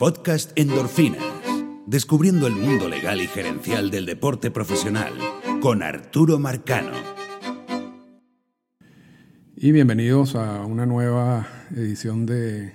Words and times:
Podcast 0.00 0.52
Endorfinas. 0.58 1.22
Descubriendo 1.86 2.46
el 2.46 2.54
mundo 2.54 2.88
legal 2.88 3.20
y 3.20 3.26
gerencial 3.26 3.90
del 3.90 4.06
deporte 4.06 4.50
profesional 4.50 5.12
con 5.60 5.82
Arturo 5.82 6.38
Marcano. 6.38 6.92
Y 9.54 9.72
bienvenidos 9.72 10.36
a 10.36 10.64
una 10.64 10.86
nueva 10.86 11.46
edición 11.76 12.24
de 12.24 12.72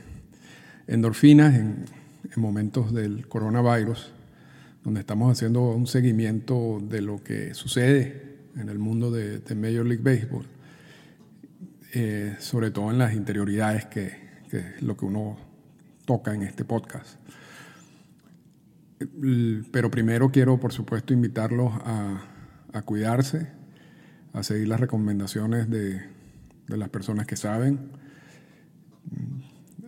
Endorfinas 0.85 1.55
en, 1.55 1.85
momentos 2.35 2.93
del 2.93 3.27
coronavirus, 3.27 4.11
donde 4.83 4.99
estamos 4.99 5.31
haciendo 5.31 5.61
un 5.71 5.87
seguimiento 5.87 6.77
de 6.79 7.01
lo 7.01 7.23
que 7.23 7.55
sucede 7.55 8.35
en 8.55 8.69
el 8.69 8.77
mundo 8.77 9.09
de, 9.09 9.41
Major 9.55 9.83
League 9.83 10.03
Baseball, 10.03 10.45
eh, 11.95 12.35
sobre 12.37 12.69
todo 12.69 12.91
en 12.91 12.99
las 12.99 13.15
interioridades 13.15 13.85
que, 13.85 14.11
que 14.47 14.59
es 14.59 14.81
lo 14.83 14.95
que 14.95 15.05
uno 15.05 15.44
toca 16.05 16.33
en 16.33 16.43
este 16.43 16.65
podcast. 16.65 17.19
Pero 19.71 19.91
primero 19.91 20.31
quiero, 20.31 20.59
por 20.59 20.71
supuesto, 20.71 21.13
invitarlos 21.13 21.73
a, 21.83 22.81
cuidarse, 22.85 23.49
a 24.33 24.43
seguir 24.43 24.67
las 24.67 24.79
recomendaciones 24.79 25.69
de, 25.69 26.01
las 26.67 26.89
personas 26.89 27.27
que 27.27 27.35
saben. 27.35 27.91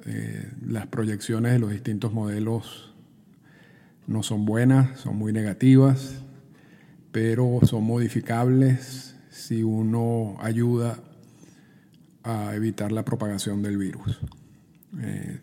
Eh, 0.05 0.52
las 0.66 0.88
proyecciones 0.88 1.53
de 1.53 1.59
los 1.59 1.72
distintos 1.72 2.13
modelos 2.13 2.94
no 4.08 4.23
son 4.23 4.45
buenas, 4.45 4.99
son 4.99 5.17
muy 5.17 5.34
negativas, 5.34 6.22
pero 7.11 7.59
son 7.63 7.84
modificables 7.84 9.16
si 9.30 9.63
uno 9.63 10.38
ayuda 10.39 10.99
a 12.23 12.55
evitar 12.55 12.91
la 12.91 13.03
propagación 13.03 13.61
del 13.61 13.77
virus. 13.77 14.20
Eh, 14.99 15.39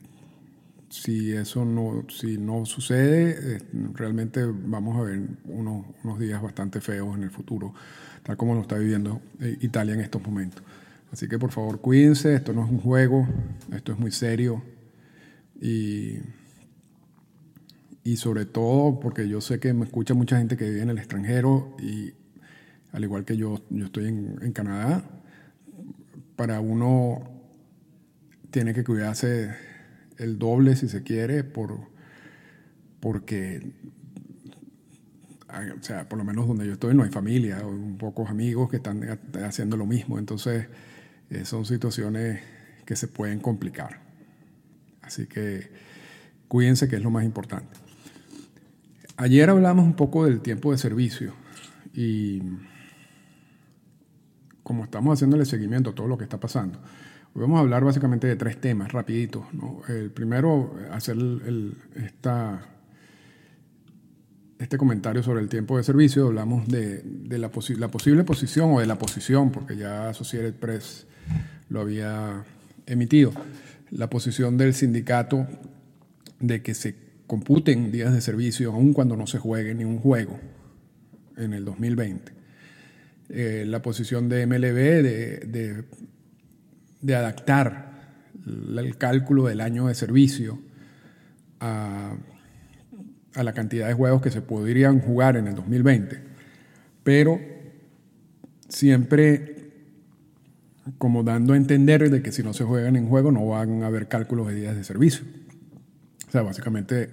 si 0.94 1.32
eso 1.32 1.64
no, 1.64 2.04
si 2.08 2.38
no 2.38 2.64
sucede, 2.66 3.56
eh, 3.56 3.62
realmente 3.94 4.44
vamos 4.46 4.96
a 4.96 5.02
ver 5.02 5.20
unos, 5.44 5.86
unos, 6.04 6.20
días 6.20 6.40
bastante 6.40 6.80
feos 6.80 7.16
en 7.16 7.24
el 7.24 7.30
futuro, 7.30 7.74
tal 8.22 8.36
como 8.36 8.54
lo 8.54 8.60
está 8.60 8.78
viviendo 8.78 9.20
eh, 9.40 9.58
Italia 9.60 9.94
en 9.94 10.00
estos 10.00 10.22
momentos. 10.22 10.62
Así 11.10 11.26
que 11.28 11.36
por 11.36 11.50
favor 11.50 11.80
cuídense, 11.80 12.36
esto 12.36 12.52
no 12.52 12.64
es 12.64 12.70
un 12.70 12.78
juego, 12.78 13.26
esto 13.72 13.92
es 13.92 13.98
muy 13.98 14.12
serio 14.12 14.62
y, 15.60 16.18
y 18.04 18.16
sobre 18.16 18.46
todo 18.46 19.00
porque 19.00 19.28
yo 19.28 19.40
sé 19.40 19.58
que 19.58 19.74
me 19.74 19.86
escucha 19.86 20.14
mucha 20.14 20.38
gente 20.38 20.56
que 20.56 20.68
vive 20.68 20.82
en 20.82 20.90
el 20.90 20.98
extranjero 20.98 21.76
y 21.80 22.12
al 22.92 23.02
igual 23.02 23.24
que 23.24 23.36
yo, 23.36 23.60
yo 23.68 23.86
estoy 23.86 24.06
en, 24.06 24.38
en 24.42 24.52
Canadá, 24.52 25.04
para 26.36 26.60
uno 26.60 27.30
tiene 28.52 28.74
que 28.74 28.84
cuidarse 28.84 29.73
el 30.18 30.38
doble 30.38 30.76
si 30.76 30.88
se 30.88 31.02
quiere, 31.02 31.44
por, 31.44 31.78
porque, 33.00 33.72
o 35.48 35.82
sea, 35.82 36.08
por 36.08 36.18
lo 36.18 36.24
menos 36.24 36.46
donde 36.46 36.66
yo 36.66 36.72
estoy 36.72 36.94
no 36.94 37.02
hay 37.02 37.10
familia, 37.10 37.66
o 37.66 37.98
pocos 37.98 38.28
amigos 38.28 38.70
que 38.70 38.76
están 38.76 39.18
haciendo 39.44 39.76
lo 39.76 39.86
mismo, 39.86 40.18
entonces 40.18 40.66
eh, 41.30 41.44
son 41.44 41.64
situaciones 41.64 42.40
que 42.84 42.96
se 42.96 43.08
pueden 43.08 43.40
complicar. 43.40 44.00
Así 45.02 45.26
que 45.26 45.70
cuídense 46.48 46.88
que 46.88 46.96
es 46.96 47.02
lo 47.02 47.10
más 47.10 47.24
importante. 47.24 47.76
Ayer 49.16 49.48
hablamos 49.48 49.84
un 49.84 49.94
poco 49.94 50.24
del 50.24 50.40
tiempo 50.40 50.72
de 50.72 50.78
servicio 50.78 51.34
y 51.92 52.42
como 54.62 54.84
estamos 54.84 55.18
haciéndole 55.18 55.44
seguimiento 55.44 55.90
a 55.90 55.94
todo 55.94 56.08
lo 56.08 56.18
que 56.18 56.24
está 56.24 56.40
pasando, 56.40 56.80
vamos 57.34 57.58
a 57.58 57.60
hablar 57.60 57.84
básicamente 57.84 58.26
de 58.26 58.36
tres 58.36 58.60
temas 58.60 58.92
rapiditos. 58.92 59.44
El 59.88 60.10
primero, 60.10 60.74
hacer 60.92 61.16
esta, 61.96 62.64
este 64.58 64.78
comentario 64.78 65.22
sobre 65.22 65.42
el 65.42 65.48
tiempo 65.48 65.76
de 65.76 65.82
servicio. 65.82 66.28
Hablamos 66.28 66.68
de, 66.68 67.02
la, 67.30 67.50
posible 67.50 68.24
posición 68.24 68.72
o 68.72 68.80
de 68.80 68.86
la 68.86 68.98
posición, 68.98 69.50
porque 69.50 69.76
ya 69.76 70.08
Associated 70.08 70.54
Press 70.54 71.06
lo 71.68 71.80
había 71.80 72.44
emitido, 72.86 73.32
la 73.90 74.08
posición 74.08 74.56
del 74.56 74.74
sindicato 74.74 75.46
de 76.38 76.62
que 76.62 76.74
se 76.74 76.94
computen 77.26 77.90
días 77.90 78.12
de 78.12 78.20
servicio 78.20 78.72
aun 78.72 78.92
cuando 78.92 79.16
no 79.16 79.26
se 79.26 79.38
juegue 79.38 79.74
ni 79.74 79.84
un 79.84 79.98
juego 79.98 80.38
en 81.36 81.52
el 81.52 81.64
2020. 81.64 82.32
Eh, 83.30 83.64
la 83.66 83.82
posición 83.82 84.28
de 84.28 84.46
MLB 84.46 85.02
de 85.50 85.84
adaptar 87.12 87.94
el 88.46 88.96
cálculo 88.98 89.46
del 89.46 89.60
año 89.60 89.86
de 89.86 89.94
servicio 89.94 90.58
a, 91.60 92.16
la 93.34 93.52
cantidad 93.52 93.88
de 93.88 93.94
juegos 93.94 94.22
que 94.22 94.30
se 94.30 94.42
podrían 94.42 95.00
jugar 95.00 95.36
en 95.36 95.48
el 95.48 95.54
2020. 95.54 96.22
Pero 97.02 97.40
siempre 98.68 99.54
como 100.98 101.22
dando 101.22 101.54
a 101.54 101.56
entender 101.56 102.10
de 102.10 102.22
que 102.22 102.30
si 102.30 102.42
no 102.42 102.52
se 102.52 102.64
juegan 102.64 102.96
en 102.96 103.08
juego 103.08 103.32
no 103.32 103.46
van 103.46 103.82
a 103.82 103.86
haber 103.86 104.06
cálculos 104.06 104.48
de 104.48 104.54
días 104.54 104.76
de 104.76 104.84
servicio. 104.84 105.24
O 106.28 106.30
sea, 106.30 106.42
básicamente 106.42 107.08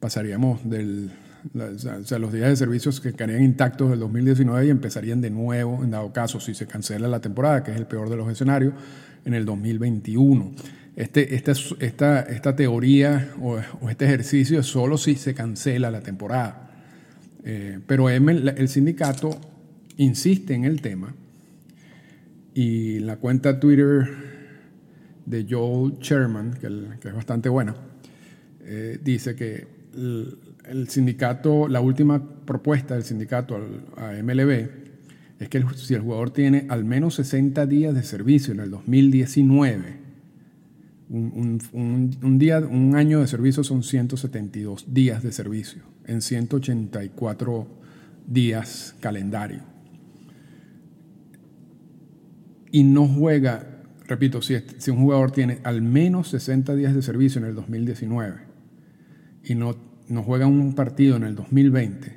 pasaríamos 0.00 0.68
del... 0.68 1.10
O 1.54 2.04
sea, 2.04 2.18
los 2.18 2.32
días 2.32 2.48
de 2.48 2.56
servicio 2.56 2.90
que 3.00 3.12
quedarían 3.12 3.44
intactos 3.44 3.90
del 3.90 4.00
2019 4.00 4.66
y 4.66 4.70
empezarían 4.70 5.20
de 5.20 5.30
nuevo, 5.30 5.84
en 5.84 5.92
dado 5.92 6.12
caso, 6.12 6.40
si 6.40 6.54
se 6.54 6.66
cancela 6.66 7.06
la 7.06 7.20
temporada, 7.20 7.62
que 7.62 7.70
es 7.70 7.76
el 7.76 7.86
peor 7.86 8.10
de 8.10 8.16
los 8.16 8.28
escenarios, 8.28 8.74
en 9.26 9.34
el 9.34 9.44
2021. 9.44 10.52
Este, 10.94 11.34
esta, 11.34 11.52
esta, 11.80 12.20
esta 12.22 12.56
teoría 12.56 13.34
o, 13.42 13.58
este 13.90 14.06
ejercicio 14.06 14.60
es 14.60 14.66
solo 14.66 14.96
si 14.96 15.16
se 15.16 15.34
cancela 15.34 15.90
la 15.90 16.00
temporada. 16.00 16.70
Eh, 17.44 17.80
pero 17.86 18.08
el 18.08 18.68
sindicato 18.68 19.38
insiste 19.98 20.54
en 20.54 20.64
el 20.64 20.80
tema 20.80 21.14
y 22.54 23.00
la 23.00 23.16
cuenta 23.16 23.60
Twitter 23.60 24.08
de 25.26 25.46
Joel 25.48 25.98
Sherman, 26.00 26.54
que, 26.54 27.08
es 27.08 27.14
bastante 27.14 27.48
buena, 27.48 27.76
eh, 28.62 28.98
dice 29.02 29.36
que 29.36 29.66
el, 29.94 30.88
sindicato, 30.88 31.68
la 31.68 31.80
última 31.80 32.22
propuesta 32.46 32.94
del 32.94 33.04
sindicato 33.04 33.56
a 33.96 34.12
MLB 34.22 34.85
es 35.38 35.48
que 35.48 35.62
si 35.76 35.94
el 35.94 36.00
jugador 36.00 36.30
tiene 36.30 36.66
al 36.68 36.84
menos 36.84 37.14
60 37.16 37.66
días 37.66 37.94
de 37.94 38.02
servicio 38.02 38.54
en 38.54 38.60
el 38.60 38.70
2019, 38.70 40.06
un, 41.08 42.38
día, 42.38 42.58
un 42.58 42.96
año 42.96 43.20
de 43.20 43.28
servicio 43.28 43.62
son 43.62 43.82
172 43.82 44.92
días 44.92 45.22
de 45.22 45.32
servicio 45.32 45.82
en 46.06 46.20
184 46.20 47.66
días 48.26 48.96
calendario. 49.00 49.60
Y 52.72 52.82
no 52.82 53.06
juega, 53.06 53.82
repito, 54.06 54.42
si, 54.42 54.56
si 54.78 54.90
un 54.90 54.98
jugador 54.98 55.30
tiene 55.30 55.60
al 55.62 55.82
menos 55.82 56.28
60 56.28 56.74
días 56.74 56.94
de 56.94 57.02
servicio 57.02 57.40
en 57.40 57.46
el 57.46 57.54
2019 57.54 58.40
y 59.44 59.54
no, 59.54 59.76
no 60.08 60.22
juega 60.22 60.46
un 60.46 60.74
partido 60.74 61.16
en 61.16 61.22
el 61.22 61.36
2020, 61.36 62.16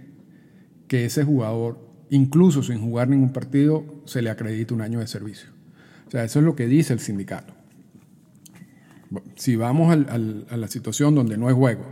que 0.87 1.05
ese 1.05 1.23
jugador 1.23 1.88
incluso 2.09 2.63
sin 2.63 2.79
jugar 2.79 3.09
ningún 3.09 3.31
partido, 3.31 3.83
se 4.05 4.21
le 4.21 4.29
acredita 4.29 4.73
un 4.73 4.81
año 4.81 4.99
de 4.99 5.07
servicio. 5.07 5.49
O 6.07 6.11
sea, 6.11 6.23
eso 6.23 6.39
es 6.39 6.45
lo 6.45 6.55
que 6.55 6.67
dice 6.67 6.93
el 6.93 6.99
sindicato. 6.99 7.53
Si 9.35 9.55
vamos 9.55 9.95
a 9.95 10.17
la 10.57 10.67
situación 10.67 11.15
donde 11.15 11.37
no 11.37 11.47
hay 11.47 11.55
juego, 11.55 11.85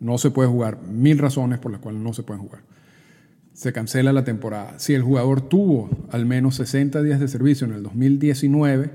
no 0.00 0.18
se 0.18 0.30
puede 0.30 0.48
jugar, 0.48 0.82
mil 0.82 1.18
razones 1.18 1.58
por 1.58 1.72
las 1.72 1.80
cuales 1.80 2.00
no 2.00 2.12
se 2.12 2.22
puede 2.22 2.40
jugar. 2.40 2.62
Se 3.52 3.72
cancela 3.72 4.12
la 4.12 4.24
temporada. 4.24 4.78
Si 4.78 4.94
el 4.94 5.02
jugador 5.02 5.40
tuvo 5.40 5.90
al 6.10 6.26
menos 6.26 6.56
60 6.56 7.02
días 7.02 7.20
de 7.20 7.28
servicio 7.28 7.66
en 7.66 7.72
el 7.72 7.82
2019, 7.82 8.90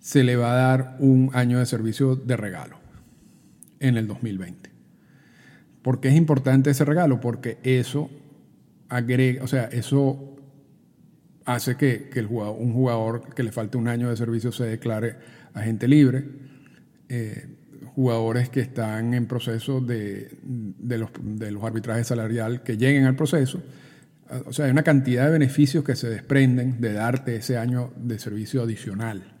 se 0.00 0.24
le 0.24 0.36
va 0.36 0.52
a 0.52 0.56
dar 0.56 0.96
un 1.00 1.30
año 1.32 1.58
de 1.58 1.66
servicio 1.66 2.14
de 2.14 2.36
regalo 2.36 2.76
en 3.80 3.96
el 3.96 4.06
2020. 4.06 4.70
¿Por 5.82 6.00
qué 6.00 6.08
es 6.08 6.16
importante 6.16 6.70
ese 6.70 6.84
regalo? 6.84 7.20
Porque 7.20 7.58
eso 7.62 8.10
agrega, 8.88 9.42
o 9.44 9.46
sea, 9.46 9.64
eso 9.64 10.36
hace 11.44 11.76
que, 11.76 12.10
el 12.14 12.26
jugador, 12.26 12.56
un 12.58 12.72
jugador 12.72 13.34
que 13.34 13.42
le 13.42 13.52
falte 13.52 13.78
un 13.78 13.88
año 13.88 14.10
de 14.10 14.16
servicio 14.16 14.52
se 14.52 14.64
declare 14.64 15.16
agente 15.54 15.88
libre. 15.88 16.24
Eh, 17.08 17.54
jugadores 17.94 18.48
que 18.48 18.60
están 18.60 19.12
en 19.14 19.26
proceso 19.26 19.80
de, 19.80 20.30
los, 20.44 21.10
de 21.20 21.50
los 21.50 21.64
arbitrajes 21.64 22.06
salarial 22.06 22.62
que 22.62 22.76
lleguen 22.76 23.06
al 23.06 23.16
proceso. 23.16 23.60
O 24.46 24.52
sea, 24.52 24.66
hay 24.66 24.70
una 24.70 24.82
cantidad 24.84 25.26
de 25.26 25.32
beneficios 25.32 25.82
que 25.82 25.96
se 25.96 26.08
desprenden 26.08 26.80
de 26.80 26.92
darte 26.92 27.34
ese 27.34 27.56
año 27.56 27.92
de 27.96 28.18
servicio 28.18 28.62
adicional. 28.62 29.32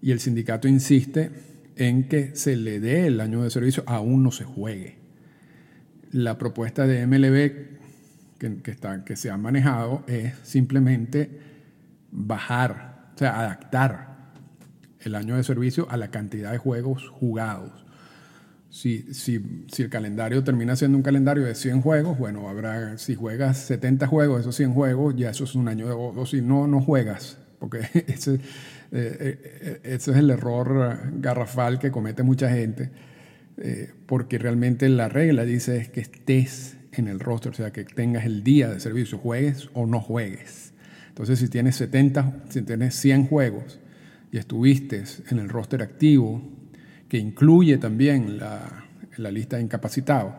Y 0.00 0.12
el 0.12 0.20
sindicato 0.20 0.68
insiste 0.68 1.30
en 1.76 2.08
que 2.08 2.34
se 2.34 2.56
le 2.56 2.80
dé 2.80 3.06
el 3.06 3.20
año 3.20 3.42
de 3.42 3.50
servicio 3.50 3.82
aún 3.86 4.22
no 4.22 4.30
se 4.30 4.44
juegue. 4.44 4.96
La 6.12 6.38
propuesta 6.38 6.86
de 6.86 7.06
MLB 7.06 7.81
que, 8.50 8.76
que 9.04 9.16
se 9.16 9.30
han 9.30 9.40
manejado 9.40 10.02
es 10.06 10.34
simplemente 10.42 11.30
bajar, 12.10 13.10
o 13.14 13.18
sea, 13.18 13.38
adaptar 13.38 14.32
el 15.00 15.14
año 15.14 15.36
de 15.36 15.44
servicio 15.44 15.86
a 15.90 15.96
la 15.96 16.10
cantidad 16.10 16.52
de 16.52 16.58
juegos 16.58 17.08
jugados. 17.08 17.84
Si, 18.70 19.12
si, 19.12 19.66
si, 19.70 19.82
el 19.82 19.90
calendario 19.90 20.42
termina 20.42 20.76
siendo 20.76 20.96
un 20.96 21.02
calendario 21.02 21.44
de 21.44 21.54
100 21.54 21.82
juegos, 21.82 22.18
bueno, 22.18 22.48
habrá, 22.48 22.96
si 22.96 23.14
juegas 23.14 23.58
70 23.58 24.06
juegos, 24.06 24.40
esos 24.40 24.56
100 24.56 24.72
juegos, 24.72 25.14
ya 25.14 25.30
eso 25.30 25.44
es 25.44 25.54
un 25.54 25.68
año, 25.68 25.88
o, 25.94 26.18
o 26.18 26.26
si 26.26 26.40
no, 26.40 26.66
no 26.66 26.80
juegas, 26.80 27.38
porque 27.58 27.80
ese, 28.06 28.40
eh, 28.90 29.80
ese 29.82 30.10
es 30.12 30.16
el 30.16 30.30
error 30.30 30.98
garrafal 31.20 31.78
que 31.78 31.90
comete 31.90 32.22
mucha 32.22 32.48
gente, 32.48 32.90
eh, 33.58 33.92
porque 34.06 34.38
realmente 34.38 34.88
la 34.88 35.10
regla 35.10 35.44
dice 35.44 35.76
es 35.76 35.88
que 35.90 36.00
estés 36.00 36.78
en 36.92 37.08
el 37.08 37.20
roster, 37.20 37.52
o 37.52 37.54
sea, 37.54 37.72
que 37.72 37.84
tengas 37.84 38.24
el 38.24 38.44
día 38.44 38.68
de 38.68 38.80
servicio, 38.80 39.18
juegues 39.18 39.68
o 39.74 39.86
no 39.86 40.00
juegues. 40.00 40.72
Entonces, 41.08 41.38
si 41.38 41.48
tienes 41.48 41.76
70, 41.76 42.44
si 42.48 42.62
tienes 42.62 42.94
100 42.96 43.26
juegos 43.26 43.80
y 44.30 44.38
estuviste 44.38 45.04
en 45.30 45.38
el 45.38 45.48
roster 45.48 45.82
activo, 45.82 46.42
que 47.08 47.18
incluye 47.18 47.78
también 47.78 48.38
la, 48.38 48.84
la 49.16 49.30
lista 49.30 49.56
de 49.56 49.62
incapacitados, 49.62 50.34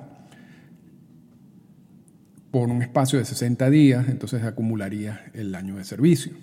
por 2.51 2.69
un 2.69 2.83
espacio 2.83 3.17
de 3.17 3.25
60 3.25 3.69
días, 3.71 4.07
entonces 4.09 4.43
acumularía 4.43 5.25
el 5.33 5.55
año 5.55 5.77
de 5.77 5.83
servicio. 5.83 6.33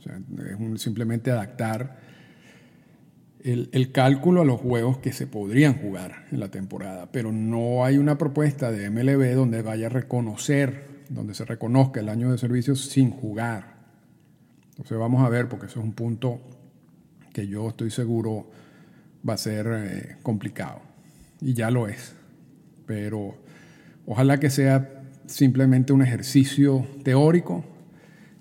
O 0.00 0.02
sea, 0.02 0.18
es 0.18 0.82
simplemente 0.82 1.30
adaptar 1.30 1.96
el, 3.44 3.92
cálculo 3.92 4.40
a 4.40 4.44
los 4.44 4.58
juegos 4.58 4.98
que 4.98 5.12
se 5.12 5.26
podrían 5.26 5.74
jugar 5.74 6.24
en 6.32 6.40
la 6.40 6.50
temporada, 6.50 7.12
pero 7.12 7.30
no 7.30 7.84
hay 7.84 7.98
una 7.98 8.16
propuesta 8.16 8.72
de 8.72 8.88
MLB 8.88 9.34
donde 9.34 9.60
vaya 9.60 9.86
a 9.86 9.90
reconocer, 9.90 11.04
donde 11.10 11.34
se 11.34 11.44
reconozca 11.44 12.00
el 12.00 12.08
año 12.08 12.32
de 12.32 12.38
servicio 12.38 12.74
sin 12.74 13.10
jugar. 13.10 13.74
Entonces 14.70 14.96
vamos 14.96 15.22
a 15.22 15.28
ver, 15.28 15.48
porque 15.48 15.66
eso 15.66 15.80
es 15.80 15.84
un 15.84 15.92
punto 15.92 16.40
que 17.34 17.46
yo 17.46 17.68
estoy 17.68 17.90
seguro 17.90 18.50
va 19.28 19.34
a 19.34 19.38
ser 19.38 19.66
eh, 19.70 20.16
complicado, 20.22 20.80
y 21.42 21.52
ya 21.52 21.70
lo 21.70 21.86
es, 21.86 22.14
pero 22.86 23.36
ojalá 24.06 24.40
que 24.40 24.48
sea 24.48 25.02
simplemente 25.26 25.92
un 25.92 26.00
ejercicio 26.00 26.86
teórico 27.02 27.64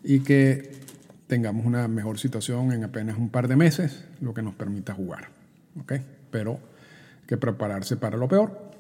y 0.04 0.22
que 0.22 0.83
tengamos 1.28 1.66
una 1.66 1.88
mejor 1.88 2.20
situación 2.20 2.72
en 2.72 2.84
apenas 2.84 3.18
un 3.18 3.30
par 3.30 3.48
de 3.48 3.56
meses, 3.56 4.06
lo 4.22 4.34
que 4.34 4.42
nos 4.42 4.56
permita 4.56 4.94
jugar. 4.94 5.30
Pero 6.32 6.60
que 7.28 7.38
prepararse 7.38 7.98
para 7.98 8.18
lo 8.18 8.28
peor. 8.28 8.72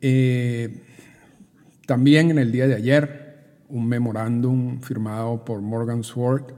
Eh, 0.00 0.82
también 1.86 2.30
en 2.30 2.38
el 2.38 2.52
día 2.52 2.66
de 2.66 2.74
ayer, 2.74 3.36
un 3.68 3.86
memorándum 3.88 4.80
firmado 4.80 5.44
por 5.44 5.60
Morgan 5.60 6.04
Sword 6.04 6.52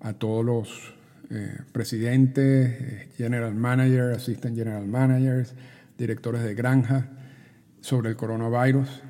a 0.00 0.12
todos 0.12 0.44
los 0.44 0.94
eh, 1.30 1.58
presidentes, 1.72 2.80
eh, 2.80 3.08
general 3.16 3.54
managers, 3.54 4.16
assistant 4.16 4.56
general 4.56 4.86
managers, 4.86 5.54
directores 5.96 6.42
de 6.42 6.54
granja 6.54 7.08
sobre 7.80 8.10
el 8.10 8.16
coronavirus. 8.16 9.02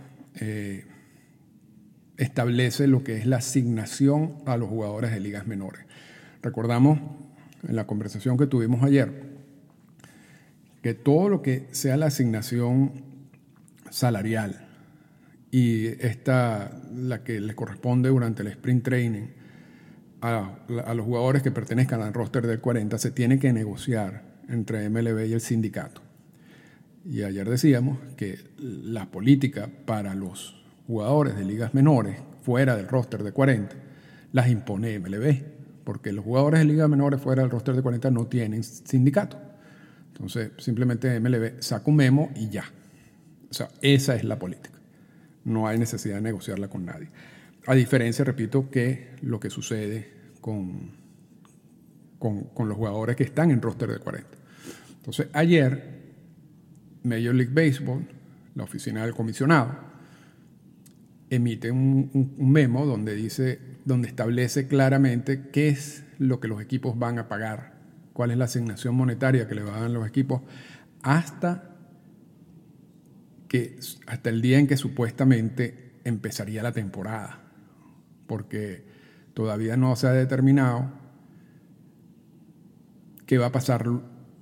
Establece 2.16 2.86
lo 2.86 3.02
que 3.02 3.16
es 3.16 3.26
la 3.26 3.36
asignación 3.36 4.36
a 4.46 4.56
los 4.56 4.68
jugadores 4.68 5.10
de 5.10 5.20
ligas 5.20 5.46
menores. 5.46 5.84
Recordamos 6.42 7.00
en 7.66 7.76
la 7.76 7.86
conversación 7.86 8.36
que 8.36 8.46
tuvimos 8.46 8.82
ayer 8.82 9.34
que 10.82 10.94
todo 10.94 11.28
lo 11.28 11.42
que 11.42 11.66
sea 11.70 11.96
la 11.96 12.06
asignación 12.06 12.92
salarial 13.90 14.68
y 15.50 15.86
esta, 15.86 16.82
la 16.94 17.24
que 17.24 17.40
les 17.40 17.56
corresponde 17.56 18.10
durante 18.10 18.42
el 18.42 18.48
sprint 18.48 18.84
training 18.84 19.28
a, 20.20 20.58
a 20.84 20.94
los 20.94 21.06
jugadores 21.06 21.42
que 21.42 21.50
pertenezcan 21.50 22.02
al 22.02 22.12
roster 22.12 22.46
del 22.46 22.60
40, 22.60 22.98
se 22.98 23.10
tiene 23.12 23.38
que 23.38 23.52
negociar 23.52 24.24
entre 24.48 24.88
MLB 24.90 25.26
y 25.26 25.32
el 25.32 25.40
sindicato. 25.40 26.02
Y 27.04 27.22
ayer 27.22 27.48
decíamos 27.48 27.98
que 28.16 28.38
la 28.58 29.10
política 29.10 29.70
para 29.86 30.14
los 30.14 30.63
jugadores 30.86 31.36
de 31.36 31.44
ligas 31.44 31.74
menores 31.74 32.18
fuera 32.42 32.76
del 32.76 32.88
roster 32.88 33.22
de 33.22 33.32
40 33.32 33.74
las 34.34 34.48
impone 34.48 34.98
MLB, 34.98 35.42
porque 35.84 36.12
los 36.12 36.24
jugadores 36.24 36.58
de 36.58 36.66
ligas 36.66 36.88
menores 36.88 37.20
fuera 37.20 37.42
del 37.42 37.50
roster 37.52 37.76
de 37.76 37.82
40 37.82 38.10
no 38.10 38.26
tienen 38.26 38.64
sindicato. 38.64 39.40
Entonces, 40.08 40.50
simplemente 40.58 41.20
MLB 41.20 41.60
saca 41.60 41.88
un 41.88 41.96
memo 41.96 42.32
y 42.34 42.48
ya. 42.48 42.64
O 43.48 43.54
sea, 43.54 43.68
esa 43.80 44.16
es 44.16 44.24
la 44.24 44.36
política. 44.36 44.76
No 45.44 45.68
hay 45.68 45.78
necesidad 45.78 46.16
de 46.16 46.22
negociarla 46.22 46.66
con 46.68 46.84
nadie. 46.84 47.10
A 47.66 47.76
diferencia, 47.76 48.24
repito, 48.24 48.70
que 48.70 49.14
lo 49.22 49.38
que 49.38 49.50
sucede 49.50 50.10
con, 50.40 50.90
con, 52.18 52.44
con 52.44 52.68
los 52.68 52.76
jugadores 52.76 53.14
que 53.14 53.22
están 53.22 53.52
en 53.52 53.62
roster 53.62 53.88
de 53.88 53.98
40. 54.00 54.28
Entonces, 54.96 55.28
ayer, 55.32 56.02
Major 57.04 57.34
League 57.34 57.52
Baseball, 57.54 58.04
la 58.56 58.64
oficina 58.64 59.04
del 59.04 59.14
comisionado, 59.14 59.93
emite 61.34 61.70
un, 61.70 62.34
memo 62.38 62.86
donde 62.86 63.14
dice, 63.14 63.58
donde 63.84 64.08
establece 64.08 64.66
claramente 64.66 65.48
qué 65.52 65.68
es 65.68 66.04
lo 66.18 66.40
que 66.40 66.48
los 66.48 66.60
equipos 66.60 66.98
van 66.98 67.18
a 67.18 67.28
pagar, 67.28 67.74
cuál 68.12 68.30
es 68.30 68.38
la 68.38 68.44
asignación 68.46 68.94
monetaria 68.94 69.48
que 69.48 69.54
le 69.54 69.62
van 69.62 69.74
a 69.74 69.80
dar 69.80 69.90
los 69.90 70.06
equipos, 70.06 70.42
hasta 71.02 71.76
que 73.48 73.78
hasta 74.06 74.30
el 74.30 74.42
día 74.42 74.58
en 74.58 74.66
que 74.66 74.76
supuestamente 74.76 75.92
empezaría 76.04 76.62
la 76.62 76.72
temporada, 76.72 77.40
porque 78.26 78.84
todavía 79.34 79.76
no 79.76 79.94
se 79.96 80.06
ha 80.06 80.12
determinado 80.12 80.92
qué 83.26 83.38
va 83.38 83.46
a 83.46 83.52
pasar 83.52 83.86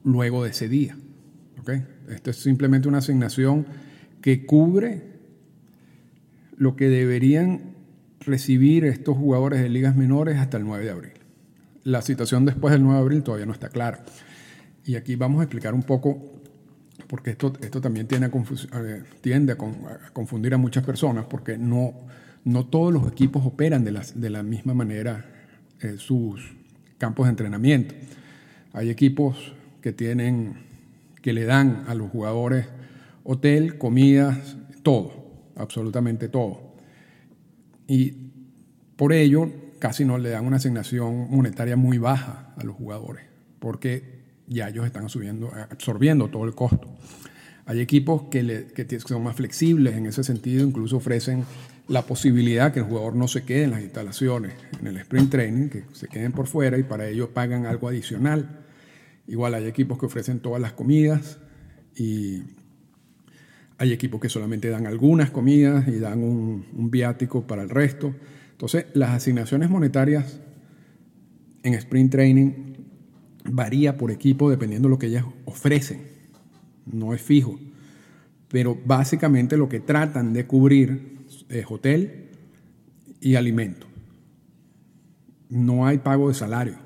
luego 0.05 0.45
de 0.45 0.51
ese 0.51 0.69
día. 0.69 0.97
¿okay? 1.61 1.85
Esto 2.09 2.31
es 2.31 2.37
simplemente 2.37 2.89
una 2.89 2.99
asignación 2.99 3.67
que 4.21 4.47
cubre 4.47 5.12
lo 6.57 6.77
que 6.77 6.89
deberían 6.89 7.75
recibir 8.21 8.85
estos 8.85 9.17
jugadores 9.17 9.61
de 9.61 9.69
ligas 9.69 9.97
menores 9.97 10.39
hasta 10.39 10.57
el 10.57 10.65
9 10.65 10.85
de 10.85 10.91
abril. 10.91 11.13
La 11.85 12.03
situación 12.03 12.45
después 12.45 12.73
del 12.73 12.83
9 12.83 12.97
de 12.97 13.03
abril 13.03 13.23
todavía 13.23 13.47
no 13.47 13.53
está 13.53 13.69
clara. 13.69 14.05
Y 14.85 14.97
aquí 14.97 15.17
vamos 15.17 15.41
a 15.41 15.45
explicar 15.45 15.75
un 15.75 15.83
poco, 15.83 16.41
porque 17.09 17.31
esto, 17.31 17.53
esto 17.61 17.81
también 17.81 18.07
tiende 18.07 18.27
a, 19.53 20.11
confundir 20.13 20.55
a 20.55 20.59
muchas 20.59 20.85
personas, 20.85 21.27
porque 21.27 21.59
no, 21.59 21.95
no 22.45 22.67
todos 22.67 22.93
los 22.93 23.11
equipos 23.11 23.45
operan 23.45 23.85
de 23.85 23.93
la, 23.93 24.03
de 24.15 24.31
la 24.31 24.43
misma 24.43 24.75
manera 24.75 25.25
eh, 25.81 25.97
sus 25.99 26.55
campos 26.99 27.27
de 27.27 27.31
entrenamiento. 27.31 27.95
Hay 28.73 28.91
equipos 28.91 29.55
que 29.81 29.93
tienen, 29.93 30.55
que 31.21 31.33
le 31.33 31.45
dan 31.45 31.85
a 31.89 31.95
los 31.95 32.11
jugadores 32.11 32.67
hotel, 33.25 33.79
comidas, 33.79 34.57
todo 34.83 35.22
absolutamente 35.57 36.29
todo. 36.29 36.75
Y 37.87 38.13
por 38.97 39.13
ello 39.13 39.51
casi 39.79 40.05
no 40.05 40.19
le 40.19 40.31
dan 40.31 40.47
una 40.47 40.57
asignación 40.57 41.29
monetaria 41.31 41.77
muy 41.77 41.99
baja 41.99 42.55
a 42.57 42.65
los 42.65 42.77
jugadores, 42.77 43.25
porque 43.59 44.23
ya 44.47 44.69
ellos 44.69 44.87
están 44.87 45.09
subiendo, 45.09 45.51
absorbiendo 45.71 46.29
todo 46.29 46.45
el 46.45 46.55
costo. 46.55 46.89
Hay 47.67 47.81
equipos 47.81 48.25
que, 48.31 48.43
le, 48.43 48.67
que 48.67 49.01
son 49.01 49.23
más 49.23 49.37
flexibles 49.37 49.97
en 49.97 50.07
ese 50.07 50.25
sentido, 50.25 50.67
incluso 50.67 50.97
ofrecen 50.97 51.45
la 51.89 52.03
posibilidad 52.03 52.73
que 52.73 52.81
el 52.81 52.87
jugador 52.87 53.15
no 53.17 53.29
se 53.29 53.45
quede 53.45 53.65
en 53.65 53.71
las 53.73 53.83
instalaciones, 53.83 54.53
en 54.81 54.87
el 54.87 54.97
sprint 54.99 55.31
training, 55.31 55.69
que 55.69 55.85
se 55.93 56.09
queden 56.09 56.33
por 56.33 56.47
fuera 56.47 56.79
y 56.79 56.83
para 56.83 57.09
ello 57.09 57.31
pagan 57.31 57.67
algo 57.67 57.89
adicional. 57.89 58.65
Igual 59.27 59.55
hay 59.55 59.67
equipos 59.67 59.99
que 59.99 60.07
ofrecen 60.07 60.41
todas 60.41 60.61
las 60.61 60.73
comidas 60.73 61.39
y 61.97 62.43
hay 63.83 63.93
equipos 63.93 64.21
que 64.21 64.29
solamente 64.29 64.69
dan 64.69 64.87
algunas 64.87 65.33
comidas 65.33 65.89
y 65.89 65.99
dan 65.99 66.23
un, 66.23 66.89
viático 66.89 67.49
para 67.49 67.63
el 67.63 67.69
resto. 67.69 68.15
Entonces, 68.53 68.87
las 68.95 69.11
asignaciones 69.11 69.71
monetarias 69.71 70.39
en 71.65 71.75
sprint 71.75 72.13
training 72.13 72.53
varía 73.45 73.97
por 73.97 74.13
equipo 74.13 74.49
dependiendo 74.49 74.87
de 74.87 74.91
lo 74.91 75.01
que 75.01 75.09
ellas 75.09 75.25
ofrecen. 75.47 76.03
No 76.87 77.13
es 77.13 77.21
fijo. 77.21 77.59
Pero 78.47 78.79
básicamente 78.85 79.57
lo 79.57 79.69
que 79.69 79.81
tratan 79.81 80.33
de 80.33 80.47
cubrir 80.47 81.19
es 81.49 81.67
hotel 81.69 82.29
y 83.21 83.35
alimento. 83.35 83.89
No 85.49 85.87
hay 85.89 85.99
pago 85.99 86.29
de 86.29 86.35
salario. 86.35 86.77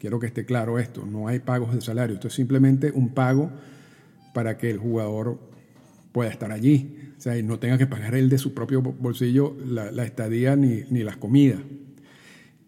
quiero 0.00 0.18
que 0.18 0.26
esté 0.26 0.44
claro 0.44 0.80
esto. 0.80 1.06
No 1.06 1.28
hay 1.28 1.38
pagos 1.38 1.72
de 1.72 1.80
salario. 1.80 2.16
Esto 2.16 2.26
es 2.26 2.34
simplemente 2.34 2.90
un 2.90 3.10
pago 3.10 3.52
para 4.36 4.58
que 4.58 4.68
el 4.68 4.76
jugador 4.76 5.40
pueda 6.12 6.28
estar 6.28 6.52
allí. 6.52 6.94
O 7.16 7.20
sea, 7.22 7.42
no 7.42 7.58
tenga 7.58 7.78
que 7.78 7.86
pagar 7.86 8.14
él 8.14 8.28
de 8.28 8.36
su 8.36 8.52
propio 8.52 8.82
bolsillo 8.82 9.56
la, 9.64 10.04
estadía 10.04 10.54
ni, 10.56 10.82
ni, 10.90 11.02
las 11.02 11.16
comidas. 11.16 11.60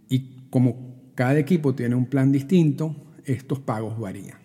Y 0.09 0.47
como 0.49 1.13
cada 1.15 1.39
equipo 1.39 1.75
tiene 1.75 1.95
un 1.95 2.07
plan 2.07 2.33
distinto, 2.33 2.97
estos 3.27 3.59
pagos 3.59 4.01
varían. 4.01 4.39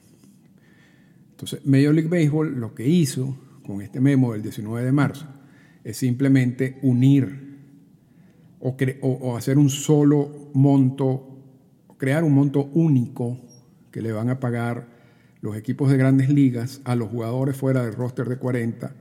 Entonces, 1.31 1.65
Major 1.65 1.93
League 1.93 2.09
Baseball 2.09 2.59
lo 2.59 2.75
que 2.75 2.89
hizo 2.89 3.37
con 3.65 3.81
este 3.81 4.01
memo 4.01 4.33
del 4.33 4.41
19 4.41 4.85
de 4.85 4.91
marzo 4.91 5.25
es 5.85 5.95
simplemente 5.95 6.77
unir 6.81 7.57
o, 8.59 8.75
o 9.01 9.37
hacer 9.37 9.57
un 9.57 9.69
solo 9.69 10.51
monto, 10.55 11.39
crear 11.97 12.25
un 12.25 12.33
monto 12.33 12.65
único 12.73 13.39
que 13.91 14.01
le 14.01 14.11
van 14.11 14.29
a 14.29 14.41
pagar 14.41 14.92
los 15.43 15.57
equipos 15.57 15.91
de 15.91 15.97
grandes 15.97 16.29
ligas 16.29 16.79
a 16.85 16.95
los 16.95 17.09
jugadores 17.09 17.57
fuera 17.57 17.83
del 17.83 17.93
roster 17.93 18.29
de 18.29 18.37
40 18.37 18.95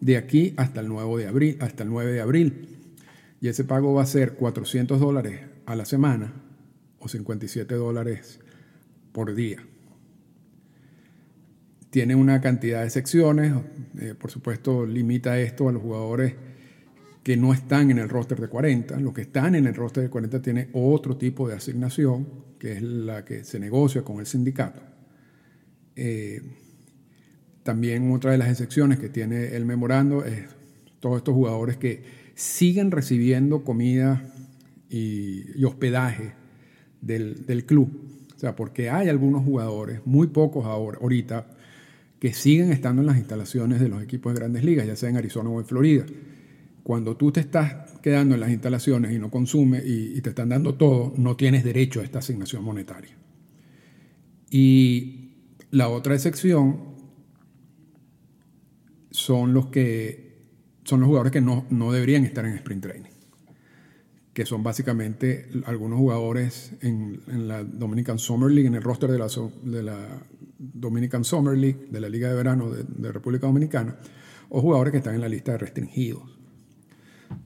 de 0.00 0.16
aquí 0.16 0.54
hasta 0.56 0.80
el 0.80 0.88
9 0.88 1.22
de 1.22 1.28
abril. 1.28 1.58
Hasta 1.60 1.82
el 1.82 1.90
9 1.90 2.12
de 2.12 2.20
abril. 2.22 2.78
Y 3.42 3.48
ese 3.48 3.64
pago 3.64 3.92
va 3.92 4.02
a 4.02 4.06
ser 4.06 4.32
400 4.32 4.98
dólares 4.98 5.40
a 5.66 5.76
la 5.76 5.84
semana 5.84 6.32
o 6.98 7.08
57 7.08 7.74
dólares 7.74 8.40
por 9.12 9.34
día. 9.34 9.58
Tiene 11.90 12.14
una 12.14 12.40
cantidad 12.40 12.82
de 12.82 12.88
secciones, 12.88 13.52
eh, 14.00 14.14
por 14.18 14.30
supuesto 14.30 14.86
limita 14.86 15.38
esto 15.38 15.68
a 15.68 15.72
los 15.72 15.82
jugadores 15.82 16.34
que 17.22 17.36
no 17.36 17.52
están 17.52 17.90
en 17.90 17.98
el 17.98 18.08
roster 18.08 18.40
de 18.40 18.48
40. 18.48 18.98
Los 18.98 19.12
que 19.12 19.20
están 19.20 19.56
en 19.56 19.66
el 19.66 19.74
roster 19.74 20.04
de 20.04 20.08
40 20.08 20.40
tiene 20.40 20.70
otro 20.72 21.18
tipo 21.18 21.46
de 21.46 21.56
asignación, 21.56 22.26
que 22.58 22.72
es 22.72 22.82
la 22.82 23.26
que 23.26 23.44
se 23.44 23.60
negocia 23.60 24.00
con 24.02 24.20
el 24.20 24.26
sindicato. 24.26 24.91
Eh, 25.96 26.40
también 27.62 28.10
otra 28.12 28.32
de 28.32 28.38
las 28.38 28.48
excepciones 28.48 28.98
que 28.98 29.08
tiene 29.08 29.54
el 29.54 29.64
memorando 29.64 30.24
es 30.24 30.46
todos 31.00 31.18
estos 31.18 31.34
jugadores 31.34 31.76
que 31.76 32.02
siguen 32.34 32.90
recibiendo 32.90 33.64
comida 33.64 34.32
y, 34.88 35.64
hospedaje 35.64 36.32
del, 37.00 37.64
club. 37.66 37.88
O 38.34 38.38
sea, 38.38 38.56
porque 38.56 38.90
hay 38.90 39.08
algunos 39.08 39.44
jugadores, 39.44 40.00
muy 40.04 40.28
pocos 40.28 40.66
ahora, 40.66 40.98
ahorita, 41.00 41.46
que 42.18 42.32
siguen 42.32 42.72
estando 42.72 43.02
en 43.02 43.06
las 43.06 43.16
instalaciones 43.16 43.80
de 43.80 43.88
los 43.88 44.02
equipos 44.02 44.32
de 44.32 44.40
grandes 44.40 44.64
ligas, 44.64 44.86
ya 44.86 44.96
sea 44.96 45.10
en 45.10 45.16
Arizona 45.16 45.50
o 45.50 45.60
en 45.60 45.66
Florida. 45.66 46.04
Cuando 46.82 47.16
tú 47.16 47.30
te 47.30 47.40
estás 47.40 47.98
quedando 48.00 48.34
en 48.34 48.40
las 48.40 48.50
instalaciones 48.50 49.12
y 49.12 49.18
no 49.18 49.30
consumes 49.30 49.84
y, 49.86 50.16
y 50.16 50.20
te 50.20 50.30
están 50.30 50.48
dando 50.48 50.74
todo, 50.74 51.14
no 51.16 51.36
tienes 51.36 51.64
derecho 51.64 52.00
a 52.00 52.04
esta 52.04 52.18
asignación 52.18 52.64
monetaria. 52.64 53.16
Y 54.50 55.21
la 55.72 55.88
otra 55.88 56.14
excepción 56.14 56.92
son 59.10 59.54
los 59.54 59.66
que 59.66 60.32
son 60.84 61.00
los 61.00 61.06
jugadores 61.06 61.32
que 61.32 61.40
no, 61.40 61.66
no, 61.70 61.92
deberían 61.92 62.24
estar 62.24 62.44
en 62.44 62.54
sprint 62.54 62.82
training, 62.82 63.10
que 64.34 64.44
son 64.44 64.62
básicamente 64.62 65.48
algunos 65.64 65.98
jugadores 65.98 66.72
en, 66.80 67.22
la 67.48 67.64
Dominican 67.64 68.18
Summer 68.18 68.50
League, 68.50 68.66
en 68.66 68.74
el 68.74 68.82
roster 68.82 69.10
de 69.10 69.18
la, 69.18 69.28
de 69.62 69.82
la 69.82 70.22
Dominican 70.58 71.24
Summer 71.24 71.56
League, 71.56 71.86
de 71.90 72.00
la 72.00 72.08
Liga 72.08 72.28
de 72.28 72.34
Verano 72.34 72.68
de, 72.68 72.84
de, 72.84 73.12
República 73.12 73.46
Dominicana, 73.46 73.96
o 74.50 74.60
jugadores 74.60 74.90
que 74.90 74.98
están 74.98 75.14
en 75.14 75.20
la 75.20 75.28
lista 75.28 75.52
de 75.52 75.58
restringidos. 75.58 76.38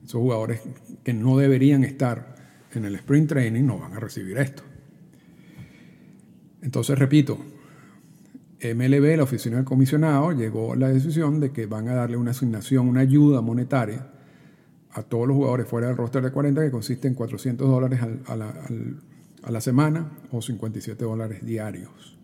Esos 0.03 0.19
jugadores 0.19 0.61
que 1.03 1.13
no 1.13 1.37
deberían 1.37 1.85
estar 1.85 2.35
en 2.73 2.83
el 2.83 2.95
sprint 2.95 3.29
training 3.29 3.63
no 3.63 3.77
van 3.77 3.93
a 3.93 3.99
recibir 3.99 4.37
esto. 4.37 4.63
Entonces, 6.61 6.97
repito, 6.97 7.37
MLB, 8.61 9.17
la 9.17 9.23
oficina 9.23 9.57
del 9.57 9.65
comisionado, 9.65 10.31
llegó 10.31 10.75
la 10.75 10.89
decisión 10.89 11.39
de 11.39 11.51
que 11.51 11.67
van 11.67 11.87
a 11.89 11.93
darle 11.93 12.17
una 12.17 12.31
asignación, 12.31 12.87
una 12.87 13.01
ayuda 13.01 13.41
monetaria 13.41 14.07
a 14.91 15.03
todos 15.03 15.27
los 15.27 15.35
jugadores 15.35 15.67
fuera 15.67 15.87
del 15.87 15.97
roster 15.97 16.23
de 16.23 16.31
40 16.31 16.63
que 16.63 16.71
consiste 16.71 17.07
en 17.07 17.13
400 17.13 17.69
dólares 17.69 17.99
a, 18.01 18.35
la, 18.35 18.53
a 19.43 19.51
la 19.51 19.61
semana 19.61 20.11
o 20.31 20.41
57 20.41 21.03
dólares 21.03 21.45
diarios. 21.45 22.17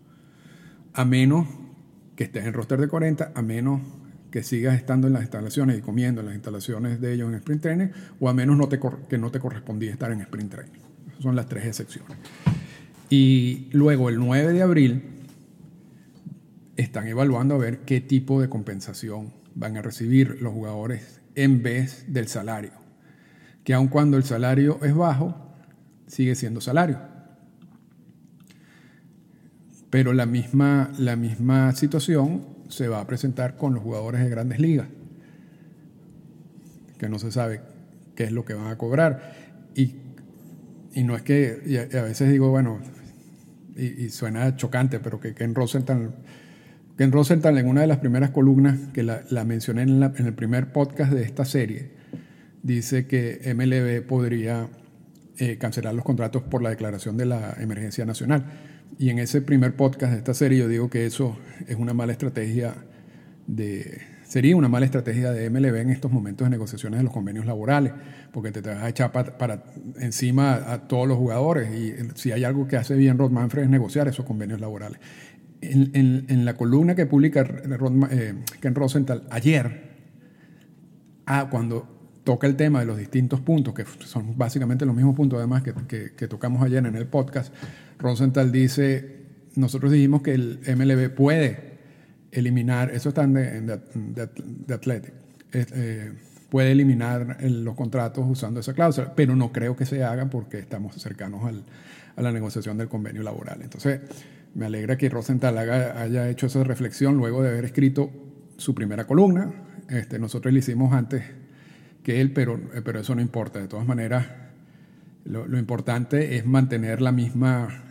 A 0.93 1.05
menos 1.05 1.47
que 2.15 2.23
estés 2.23 2.45
en 2.45 2.53
roster 2.53 2.79
de 2.79 2.87
40, 2.87 3.31
a 3.35 3.41
menos 3.41 3.81
que 4.31 4.41
sigas 4.41 4.75
estando 4.75 5.05
en 5.05 5.13
las 5.13 5.21
instalaciones 5.21 5.77
y 5.77 5.81
comiendo 5.81 6.21
en 6.21 6.27
las 6.27 6.35
instalaciones 6.35 6.99
de 6.99 7.13
ellos 7.13 7.29
en 7.29 7.35
sprint 7.35 7.61
training, 7.61 7.87
o 8.19 8.29
a 8.29 8.33
menos 8.33 8.57
que 9.07 9.17
no 9.19 9.29
te 9.29 9.39
correspondía 9.39 9.91
estar 9.91 10.11
en 10.11 10.21
sprint 10.21 10.51
training. 10.51 10.79
son 11.19 11.35
las 11.35 11.47
tres 11.47 11.65
excepciones. 11.65 12.17
Y 13.11 13.69
luego 13.73 14.09
el 14.09 14.17
9 14.17 14.53
de 14.53 14.61
abril 14.63 15.12
están 16.77 17.07
evaluando 17.07 17.55
a 17.55 17.59
ver 17.59 17.79
qué 17.79 18.01
tipo 18.01 18.41
de 18.41 18.49
compensación 18.49 19.33
van 19.55 19.77
a 19.77 19.81
recibir 19.81 20.41
los 20.41 20.53
jugadores 20.53 21.21
en 21.35 21.63
vez 21.63 22.05
del 22.07 22.27
salario. 22.27 22.71
Que 23.63 23.73
aun 23.73 23.87
cuando 23.87 24.17
el 24.17 24.23
salario 24.23 24.79
es 24.83 24.93
bajo, 24.93 25.35
sigue 26.07 26.35
siendo 26.35 26.61
salario. 26.61 26.99
Pero 29.89 30.13
la 30.13 30.25
misma, 30.25 30.91
la 30.97 31.15
misma 31.15 31.71
situación 31.73 32.45
se 32.69 32.87
va 32.87 32.99
a 32.99 33.07
presentar 33.07 33.55
con 33.55 33.75
los 33.75 33.83
jugadores 33.83 34.21
de 34.21 34.29
grandes 34.29 34.59
ligas, 34.59 34.87
que 36.97 37.07
no 37.07 37.19
se 37.19 37.31
sabe 37.31 37.61
qué 38.15 38.23
es 38.23 38.31
lo 38.31 38.43
que 38.43 38.55
van 38.55 38.67
a 38.67 38.77
cobrar. 38.77 39.35
Y, 39.75 39.95
y 40.93 41.03
no 41.03 41.15
es 41.15 41.21
que, 41.21 41.87
a, 41.93 42.01
veces 42.01 42.31
digo, 42.31 42.49
bueno, 42.49 42.79
y, 43.75 44.09
suena 44.09 44.55
chocante, 44.55 44.99
pero 44.99 45.19
que 45.19 45.33
Ken 45.33 45.55
Rosenthal 45.55 46.15
Ken 46.97 47.11
Rosenthal, 47.11 47.57
en 47.57 47.67
una 47.67 47.81
de 47.81 47.87
las 47.87 47.97
primeras 47.97 48.29
columnas 48.29 48.77
que 48.93 49.01
la, 49.01 49.23
mencioné 49.45 49.81
en, 49.81 50.03
el 50.03 50.33
primer 50.33 50.71
podcast 50.71 51.11
de 51.11 51.23
esta 51.23 51.43
serie, 51.43 51.89
dice 52.61 53.07
que 53.07 53.41
MLB 53.55 54.05
podría 54.07 54.67
eh, 55.37 55.57
cancelar 55.57 55.95
los 55.95 56.05
contratos 56.05 56.43
por 56.43 56.61
la 56.61 56.69
declaración 56.69 57.17
de 57.17 57.25
la 57.25 57.55
emergencia 57.59 58.05
nacional. 58.05 58.45
Y 58.99 59.09
en 59.09 59.17
ese 59.17 59.41
primer 59.41 59.75
podcast 59.75 60.11
de 60.11 60.19
esta 60.19 60.35
serie 60.35 60.59
yo 60.59 60.67
digo 60.67 60.89
que 60.91 61.07
eso 61.07 61.35
es 61.67 61.77
una 61.77 61.95
mala 61.95 62.11
estrategia 62.11 62.75
de, 63.47 63.99
sería 64.23 64.55
una 64.55 64.69
mala 64.69 64.85
estrategia 64.85 65.31
de 65.31 65.49
MLB 65.49 65.75
en 65.77 65.89
estos 65.89 66.11
momentos 66.11 66.45
de 66.45 66.51
negociaciones 66.51 66.99
de 66.99 67.03
los 67.05 67.11
convenios 67.11 67.47
laborales, 67.47 67.91
porque 68.31 68.51
te, 68.51 68.61
vas 68.61 68.83
a 68.83 68.89
echar 68.89 69.11
para, 69.11 69.63
encima 69.99 70.71
a, 70.71 70.87
todos 70.87 71.07
los 71.07 71.17
jugadores 71.17 71.73
y 71.73 71.95
si 72.13 72.31
hay 72.31 72.43
algo 72.43 72.67
que 72.67 72.77
hace 72.77 72.95
bien 72.95 73.17
Rod 73.17 73.31
Manfred 73.31 73.63
es 73.63 73.69
negociar 73.69 74.07
esos 74.07 74.25
convenios 74.25 74.61
laborales 74.61 74.99
en, 75.71 76.45
la 76.45 76.55
columna 76.55 76.95
que 76.95 77.05
publica 77.05 77.41
eh, 78.11 78.33
Ken 78.59 78.75
Rosenthal 78.75 79.23
ayer, 79.29 79.91
ah, 81.25 81.47
cuando 81.49 81.93
toca 82.23 82.47
el 82.47 82.55
tema 82.55 82.79
de 82.79 82.85
los 82.85 82.97
distintos 82.97 83.41
puntos, 83.41 83.73
que 83.73 83.85
son 83.99 84.37
básicamente 84.37 84.85
los 84.85 84.95
mismos 84.95 85.15
puntos 85.15 85.37
además 85.37 85.63
que, 85.63 86.27
tocamos 86.27 86.63
ayer 86.63 86.85
en 86.85 86.95
el 86.95 87.07
podcast, 87.07 87.53
Rosenthal 87.99 88.51
dice, 88.51 89.23
nosotros 89.55 89.91
dijimos 89.91 90.21
que 90.21 90.33
el 90.33 90.59
MLB 90.65 91.13
puede 91.13 91.73
eliminar, 92.31 92.91
eso 92.91 93.09
está 93.09 93.23
en 93.23 93.33
de, 93.33 94.73
Athletic, 94.73 95.13
eh, 95.53 96.13
puede 96.49 96.71
eliminar 96.71 97.37
los 97.41 97.75
contratos 97.75 98.25
usando 98.27 98.59
esa 98.59 98.73
cláusula, 98.73 99.13
pero 99.15 99.35
no 99.35 99.51
creo 99.51 99.75
que 99.75 99.85
se 99.85 100.03
haga 100.03 100.29
porque 100.29 100.59
estamos 100.59 100.95
cercanos 100.95 101.41
a 102.15 102.21
la 102.21 102.31
negociación 102.31 102.77
del 102.77 102.87
convenio 102.87 103.23
laboral. 103.23 103.59
Entonces, 103.61 104.01
me 104.55 104.65
alegra 104.65 104.97
que 104.97 105.09
Rosenthal 105.09 105.57
haya 105.57 106.29
hecho 106.29 106.47
esa 106.47 106.63
reflexión 106.63 107.17
luego 107.17 107.41
de 107.41 107.49
haber 107.49 107.65
escrito 107.65 108.11
su 108.57 108.75
primera 108.75 109.05
columna. 109.05 109.51
Este, 109.89 110.19
nosotros 110.19 110.53
la 110.53 110.59
hicimos 110.59 110.93
antes 110.93 111.23
que 112.03 112.21
él, 112.21 112.31
pero, 112.33 112.59
pero 112.83 112.99
eso 112.99 113.15
no 113.15 113.21
importa. 113.21 113.59
De 113.59 113.67
todas 113.67 113.87
maneras, 113.87 114.27
lo, 115.25 115.57
importante 115.57 116.37
es 116.37 116.45
mantener 116.45 117.01
la 117.01 117.11
misma, 117.11 117.83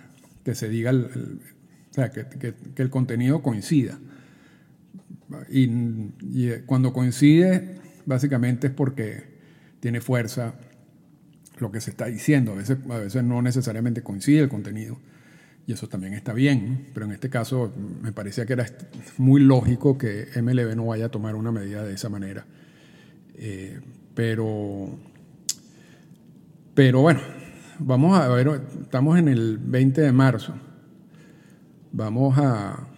que 0.45 0.55
se 0.55 0.69
diga, 0.69 0.93
o 0.93 1.95
sea, 1.95 2.11
que, 2.11 2.27
que, 2.27 2.83
el 2.83 2.91
contenido 2.91 3.43
coincida. 3.43 3.99
Y, 5.51 5.65
y, 6.21 6.51
cuando 6.67 6.93
coincide, 6.93 7.81
básicamente 8.07 8.69
es 8.69 8.73
porque 8.73 9.33
tiene 9.81 10.01
fuerza 10.01 10.55
lo 11.59 11.73
que 11.73 11.81
se 11.81 11.91
está 11.91 12.07
diciendo. 12.07 12.53
A 12.53 12.57
veces, 12.57 12.79
a 12.89 12.99
veces 12.99 13.25
no 13.25 13.43
necesariamente 13.43 14.03
coincide 14.03 14.41
el 14.41 14.49
contenido 14.49 14.99
y 15.67 15.73
eso 15.73 15.89
también 15.89 16.15
está 16.15 16.33
bien, 16.33 16.89
pero 16.93 17.07
en 17.07 17.13
este 17.13 17.31
caso 17.31 17.73
me 18.03 18.13
parecía 18.13 18.47
que 18.47 18.55
era 18.55 18.67
muy 19.19 19.41
lógico 19.41 19.97
que 19.97 20.27
MLB 20.37 20.75
no 20.75 20.87
vaya 20.87 21.07
a 21.07 21.09
tomar 21.11 21.37
una 21.37 21.53
medida 21.53 21.85
de 21.85 21.95
esa 21.95 22.09
manera. 22.09 22.45
Eh, 23.35 23.81
pero, 24.15 24.99
pero 26.75 27.01
bueno, 27.01 27.21
vamos 27.79 28.19
a 28.19 28.29
ver, 28.29 28.61
estamos 28.83 29.19
en 29.19 29.29
el 29.29 29.59
20 29.59 30.01
de 30.01 30.13
marzo. 30.13 30.55
Vamos 31.93 32.37
a, 32.39 32.89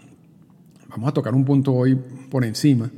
vamos 0.88 1.09
a 1.09 1.12
tocar 1.12 1.35
un 1.35 1.44
punto 1.44 1.73
hoy 1.73 1.97
por 2.30 2.44
encima 2.44 2.90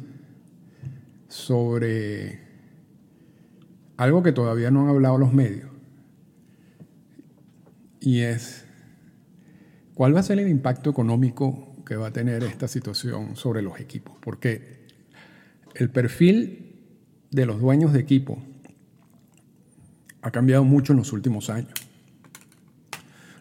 sobre 1.28 2.40
algo 3.96 4.22
que 4.22 4.32
todavía 4.32 4.70
no 4.70 4.82
han 4.82 4.88
hablado 4.90 5.18
los 5.18 5.32
medios. 5.32 5.70
Y 8.00 8.20
es 8.20 8.65
¿Cuál 9.96 10.14
va 10.14 10.20
a 10.20 10.22
ser 10.22 10.38
el 10.38 10.48
impacto 10.50 10.90
económico 10.90 11.74
que 11.86 11.96
va 11.96 12.08
a 12.08 12.12
tener 12.12 12.42
esta 12.42 12.68
situación 12.68 13.34
sobre 13.34 13.62
los 13.62 13.80
equipos? 13.80 14.14
Porque 14.20 14.84
el 15.74 15.88
perfil 15.88 16.84
de 17.30 17.46
los 17.46 17.58
dueños 17.58 17.94
de 17.94 18.00
equipo 18.00 18.38
ha 20.20 20.30
cambiado 20.30 20.64
mucho 20.64 20.92
en 20.92 20.98
los 20.98 21.14
últimos 21.14 21.48
años. 21.48 21.72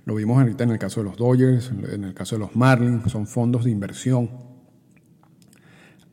Lo 0.05 0.15
vimos 0.15 0.39
ahorita 0.39 0.63
en 0.63 0.71
el 0.71 0.79
caso 0.79 1.01
de 1.01 1.09
los 1.09 1.17
Dodgers, 1.17 1.73
en 1.91 2.05
el 2.05 2.13
caso 2.13 2.37
de 2.37 2.39
los 2.39 2.55
Marlins, 2.55 3.11
son 3.11 3.27
fondos 3.27 3.65
de 3.65 3.71
inversión. 3.71 4.29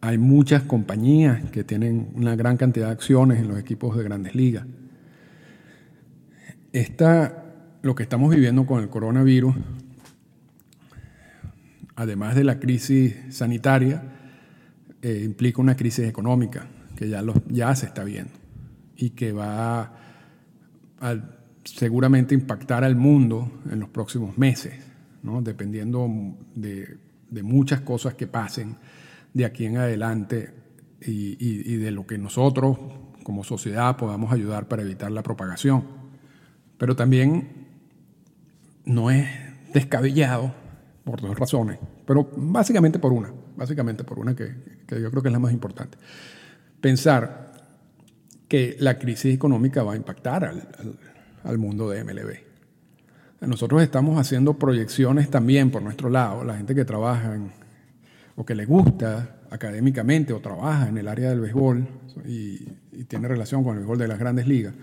Hay 0.01 0.19
muchas 0.19 0.65
compañías 0.65 1.53
que 1.53 1.63
tienen 1.63 2.11
una 2.17 2.35
gran 2.35 2.57
cantidad 2.57 2.87
de 2.87 2.93
acciones 2.93 3.39
en 3.39 3.47
los 3.47 3.61
equipos 3.61 3.97
de 3.97 4.03
grandes 4.03 4.35
ligas. 4.35 4.67
Esta, 6.73 7.45
lo 7.83 7.95
que 7.95 8.03
estamos 8.03 8.35
viviendo 8.35 8.67
con 8.67 8.83
el 8.83 8.89
coronavirus 8.89 9.55
además 12.03 12.35
de 12.35 12.45
la 12.45 12.59
crisis 12.59 13.15
sanitaria, 13.31 14.03
eh, 15.01 15.23
implica 15.25 15.61
una 15.61 15.77
crisis 15.77 16.07
económica 16.07 16.67
que 16.97 17.09
ya, 17.09 17.23
ya 17.49 17.75
se 17.77 17.87
está 17.87 18.05
viendo 18.05 18.33
y 18.97 19.11
que 19.11 19.33
va 19.33 19.93
a 21.01 21.17
seguramente 21.65 22.35
impactar 22.35 22.83
al 22.85 22.97
mundo 22.97 23.63
en 23.71 23.79
los 23.79 23.89
próximos 23.89 24.37
meses, 24.37 24.75
¿no? 25.23 25.43
dependiendo 25.43 26.09
de, 26.55 26.99
muchas 27.43 27.81
cosas 27.81 28.15
que 28.15 28.27
pasen 28.27 28.77
de 29.33 29.45
aquí 29.45 29.65
en 29.65 29.79
adelante 29.79 30.53
y, 31.01 31.37
y 31.41 31.77
de 31.77 31.91
lo 31.91 32.07
que 32.07 32.19
nosotros 32.19 32.79
como 33.23 33.45
sociedad 33.45 33.97
podamos 33.97 34.33
ayudar 34.33 34.69
para 34.69 34.83
evitar 34.83 35.11
la 35.13 35.23
propagación. 35.23 35.85
Pero 36.79 36.97
también 36.97 37.49
no 38.85 39.11
es 39.11 39.29
descabellado 39.73 40.62
por 41.05 41.21
dos 41.21 41.39
razones, 41.39 41.79
pero 42.07 42.29
básicamente 42.37 42.99
por 42.99 43.13
una, 43.13 43.33
básicamente 43.57 44.05
por 44.05 44.19
una 44.19 44.35
que, 44.37 44.55
yo 44.89 45.11
creo 45.11 45.23
que 45.23 45.29
es 45.29 45.33
la 45.33 45.39
más 45.39 45.53
importante. 45.53 45.99
Pensar 46.81 47.53
que 48.49 48.77
la 48.79 48.99
crisis 48.99 49.35
económica 49.35 49.83
va 49.83 49.95
a 49.95 49.97
impactar 49.97 50.45
al, 50.45 51.59
mundo 51.59 51.89
de 51.91 52.05
MLB. 52.05 52.37
Nosotros 53.41 53.83
estamos 53.83 54.19
haciendo 54.19 54.55
proyecciones 54.55 55.29
también 55.29 55.71
por 55.71 55.83
nuestro 55.83 56.09
lado, 56.09 56.45
la 56.45 56.57
gente 56.57 56.75
que 56.75 56.85
trabaja 56.85 57.37
o 58.37 58.45
que 58.45 58.55
le 58.55 58.65
gusta 58.65 59.41
académicamente 59.51 60.33
o 60.33 60.41
trabaja 60.41 60.89
en 60.89 60.99
el 60.99 61.09
área 61.09 61.31
del 61.31 61.41
béisbol 61.41 61.87
y, 62.27 62.69
y 62.93 63.05
tiene 63.05 63.27
relación 63.27 63.65
con 63.65 63.73
el 63.73 63.79
béisbol 63.81 63.99
de 63.99 64.09
las 64.09 64.19
grandes 64.19 64.47
ligas, 64.47 64.75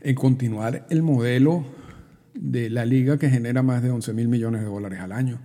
en 0.00 0.14
continuar 0.14 0.86
el 0.90 1.02
modelo 1.02 1.64
de 2.40 2.70
la 2.70 2.84
liga 2.84 3.18
que 3.18 3.28
genera 3.28 3.62
más 3.62 3.82
de 3.82 3.90
11 3.90 4.12
mil 4.12 4.28
millones 4.28 4.60
de 4.60 4.68
dólares 4.68 5.00
al 5.00 5.12
año. 5.12 5.40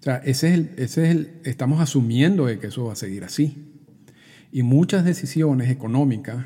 O 0.00 0.02
sea, 0.02 0.16
ese 0.18 0.48
es 0.48 0.54
el, 0.54 0.70
ese 0.76 1.04
es 1.04 1.10
el, 1.10 1.30
estamos 1.44 1.80
asumiendo 1.80 2.46
de 2.46 2.58
que 2.58 2.66
eso 2.66 2.86
va 2.86 2.92
a 2.92 2.96
seguir 2.96 3.24
así. 3.24 3.70
Y 4.52 4.62
muchas 4.62 5.04
decisiones 5.04 5.70
económicas, 5.70 6.44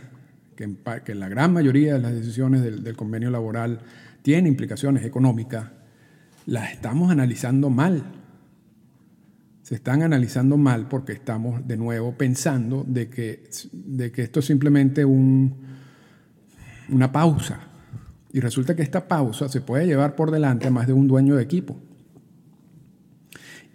que 0.55 0.65
en, 0.65 0.79
que 1.05 1.15
la 1.15 1.29
gran 1.29 1.53
mayoría 1.53 1.95
de 1.95 1.99
las 1.99 2.13
decisiones 2.13 2.63
del, 2.63 2.85
del 2.85 2.97
convenio 2.97 3.31
laboral 3.31 3.81
tienen 4.23 4.47
implicaciones 4.47 5.05
económicas, 5.05 5.71
las 6.47 6.73
estamos 6.73 7.11
analizando 7.11 7.71
mal. 7.71 8.05
Se 9.63 9.75
están 9.75 10.03
analizando 10.03 10.57
mal 10.57 10.89
porque 10.89 11.13
estamos 11.13 11.67
de 11.67 11.77
nuevo 11.77 12.13
pensando 12.13 12.85
de 12.87 13.09
que, 13.09 13.49
de 13.73 14.13
que 14.13 14.23
esto 14.23 14.41
es 14.41 14.47
simplemente 14.47 15.05
un, 15.05 15.55
una 16.91 17.13
pausa 17.13 17.68
y 18.39 18.41
resulta 18.41 18.77
que 18.77 18.83
esta 18.83 19.09
pausa 19.09 19.49
se 19.49 19.61
puede 19.61 19.85
llevar 19.85 20.15
por 20.15 20.31
delante 20.31 20.69
a 20.69 20.71
más 20.71 20.87
de 20.87 20.93
un 20.93 21.09
dueño 21.09 21.35
de 21.35 21.43
equipo 21.43 21.77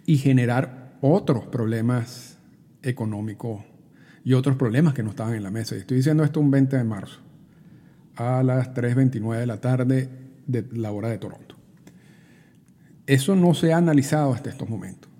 y 0.06 0.16
generar 0.16 0.96
otros 1.02 1.44
problemas 1.44 2.38
económicos 2.82 3.62
y 4.24 4.32
otros 4.32 4.56
problemas 4.56 4.94
que 4.94 5.02
no 5.02 5.10
estaban 5.10 5.34
en 5.34 5.42
la 5.42 5.50
mesa. 5.50 5.74
Y 5.76 5.80
estoy 5.80 5.98
diciendo 5.98 6.24
esto 6.24 6.40
un 6.40 6.50
20 6.50 6.78
de 6.78 6.84
marzo 6.84 7.20
a 8.16 8.42
las 8.42 8.72
3.29 8.72 9.38
de 9.38 9.46
la 9.46 9.60
tarde 9.60 10.08
de 10.46 10.66
la 10.72 10.92
hora 10.92 11.10
de 11.10 11.18
Toronto. 11.18 11.56
Eso 13.06 13.36
no 13.36 13.52
se 13.52 13.74
ha 13.74 13.76
analizado 13.76 14.32
hasta 14.32 14.48
estos 14.48 14.70
momentos. 14.70 15.10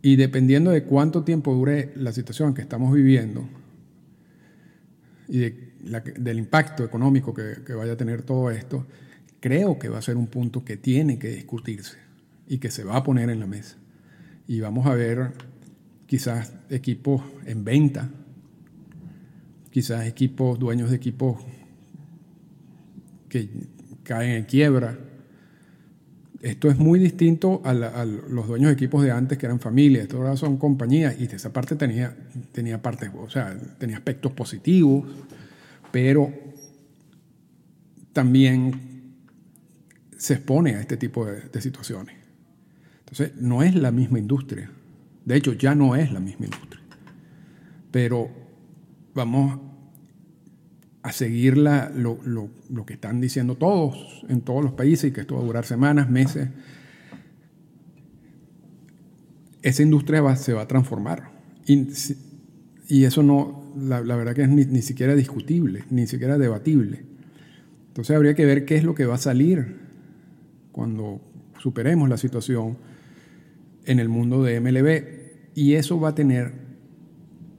Y 0.00 0.14
dependiendo 0.14 0.70
de 0.70 0.84
cuánto 0.84 1.24
tiempo 1.24 1.52
dure 1.52 1.92
la 1.96 2.12
situación 2.12 2.54
que 2.54 2.62
estamos 2.62 2.94
viviendo 2.94 3.48
y 5.28 5.38
de 5.38 5.74
del 6.16 6.38
impacto 6.38 6.84
económico 6.84 7.34
que, 7.34 7.74
vaya 7.74 7.92
a 7.92 7.96
tener 7.96 8.22
todo 8.22 8.50
esto, 8.50 8.86
creo 9.40 9.78
que 9.78 9.88
va 9.88 9.98
a 9.98 10.02
ser 10.02 10.16
un 10.16 10.28
punto 10.28 10.64
que 10.64 10.76
tiene 10.76 11.18
que 11.18 11.28
discutirse 11.28 11.98
y 12.48 12.58
que 12.58 12.70
se 12.70 12.84
va 12.84 12.96
a 12.96 13.02
poner 13.02 13.28
en 13.28 13.40
la 13.40 13.46
mesa. 13.46 13.76
Y 14.46 14.60
vamos 14.60 14.86
a 14.86 14.94
ver 14.94 15.32
quizás 16.06 16.54
equipos 16.70 17.22
en 17.44 17.64
venta, 17.64 18.10
quizás 19.70 20.06
equipos, 20.06 20.58
dueños 20.58 20.90
de 20.90 20.96
equipos 20.96 21.44
que 23.28 23.48
caen 24.02 24.30
en 24.30 24.44
quiebra. 24.44 24.98
Esto 26.44 26.68
es 26.68 26.76
muy 26.76 26.98
distinto 26.98 27.62
a, 27.64 27.72
los 27.72 28.46
dueños 28.46 28.68
de 28.68 28.74
equipos 28.74 29.02
de 29.02 29.10
antes 29.10 29.38
que 29.38 29.46
eran 29.46 29.60
familias, 29.60 30.02
esto 30.02 30.18
ahora 30.18 30.36
son 30.36 30.58
compañías 30.58 31.18
y 31.18 31.24
esa 31.24 31.54
parte 31.54 31.74
tenía, 31.74 32.14
tenía 32.52 32.82
partes, 32.82 33.08
o 33.18 33.30
sea, 33.30 33.58
tenía 33.78 33.96
aspectos 33.96 34.30
positivos, 34.32 35.06
pero 35.90 36.30
también 38.12 39.14
se 40.18 40.34
expone 40.34 40.74
a 40.74 40.80
este 40.80 40.98
tipo 40.98 41.24
de, 41.24 41.60
situaciones. 41.62 42.14
Entonces, 42.98 43.32
no 43.40 43.62
es 43.62 43.74
la 43.74 43.90
misma 43.90 44.18
industria. 44.18 44.70
De 45.24 45.36
hecho, 45.36 45.54
ya 45.54 45.74
no 45.74 45.96
es 45.96 46.12
la 46.12 46.20
misma 46.20 46.44
industria. 46.44 46.82
Pero 47.90 48.28
vamos 49.14 49.60
a 51.04 51.12
seguir 51.12 51.58
lo, 51.58 52.48
que 52.86 52.94
están 52.94 53.20
diciendo 53.20 53.56
todos 53.56 54.24
en 54.30 54.40
todos 54.40 54.64
los 54.64 54.72
países 54.72 55.10
y 55.10 55.12
que 55.12 55.20
esto 55.20 55.34
va 55.34 55.42
a 55.42 55.44
durar 55.44 55.66
semanas, 55.66 56.08
meses. 56.08 56.48
Esa 59.60 59.82
industria 59.82 60.34
se 60.36 60.54
va 60.54 60.62
a 60.62 60.66
transformar. 60.66 61.30
Y, 61.66 61.88
y 62.88 63.04
eso 63.04 63.22
no, 63.22 63.70
la, 63.76 64.00
verdad 64.00 64.34
que 64.34 64.44
es 64.44 64.48
ni, 64.48 64.80
siquiera 64.80 65.14
discutible, 65.14 65.84
ni 65.90 66.06
siquiera 66.06 66.38
debatible. 66.38 67.04
Entonces 67.88 68.16
habría 68.16 68.34
que 68.34 68.46
ver 68.46 68.64
qué 68.64 68.76
es 68.76 68.84
lo 68.84 68.94
que 68.94 69.04
va 69.04 69.16
a 69.16 69.18
salir 69.18 69.76
cuando 70.72 71.20
superemos 71.58 72.08
la 72.08 72.16
situación 72.16 72.78
en 73.84 74.00
el 74.00 74.08
mundo 74.08 74.42
de 74.42 74.58
MLB 74.58 75.54
y 75.54 75.74
eso 75.74 76.00
va 76.00 76.08
a 76.08 76.14
tener 76.14 76.54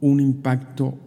un 0.01 0.19
impacto 0.19 0.97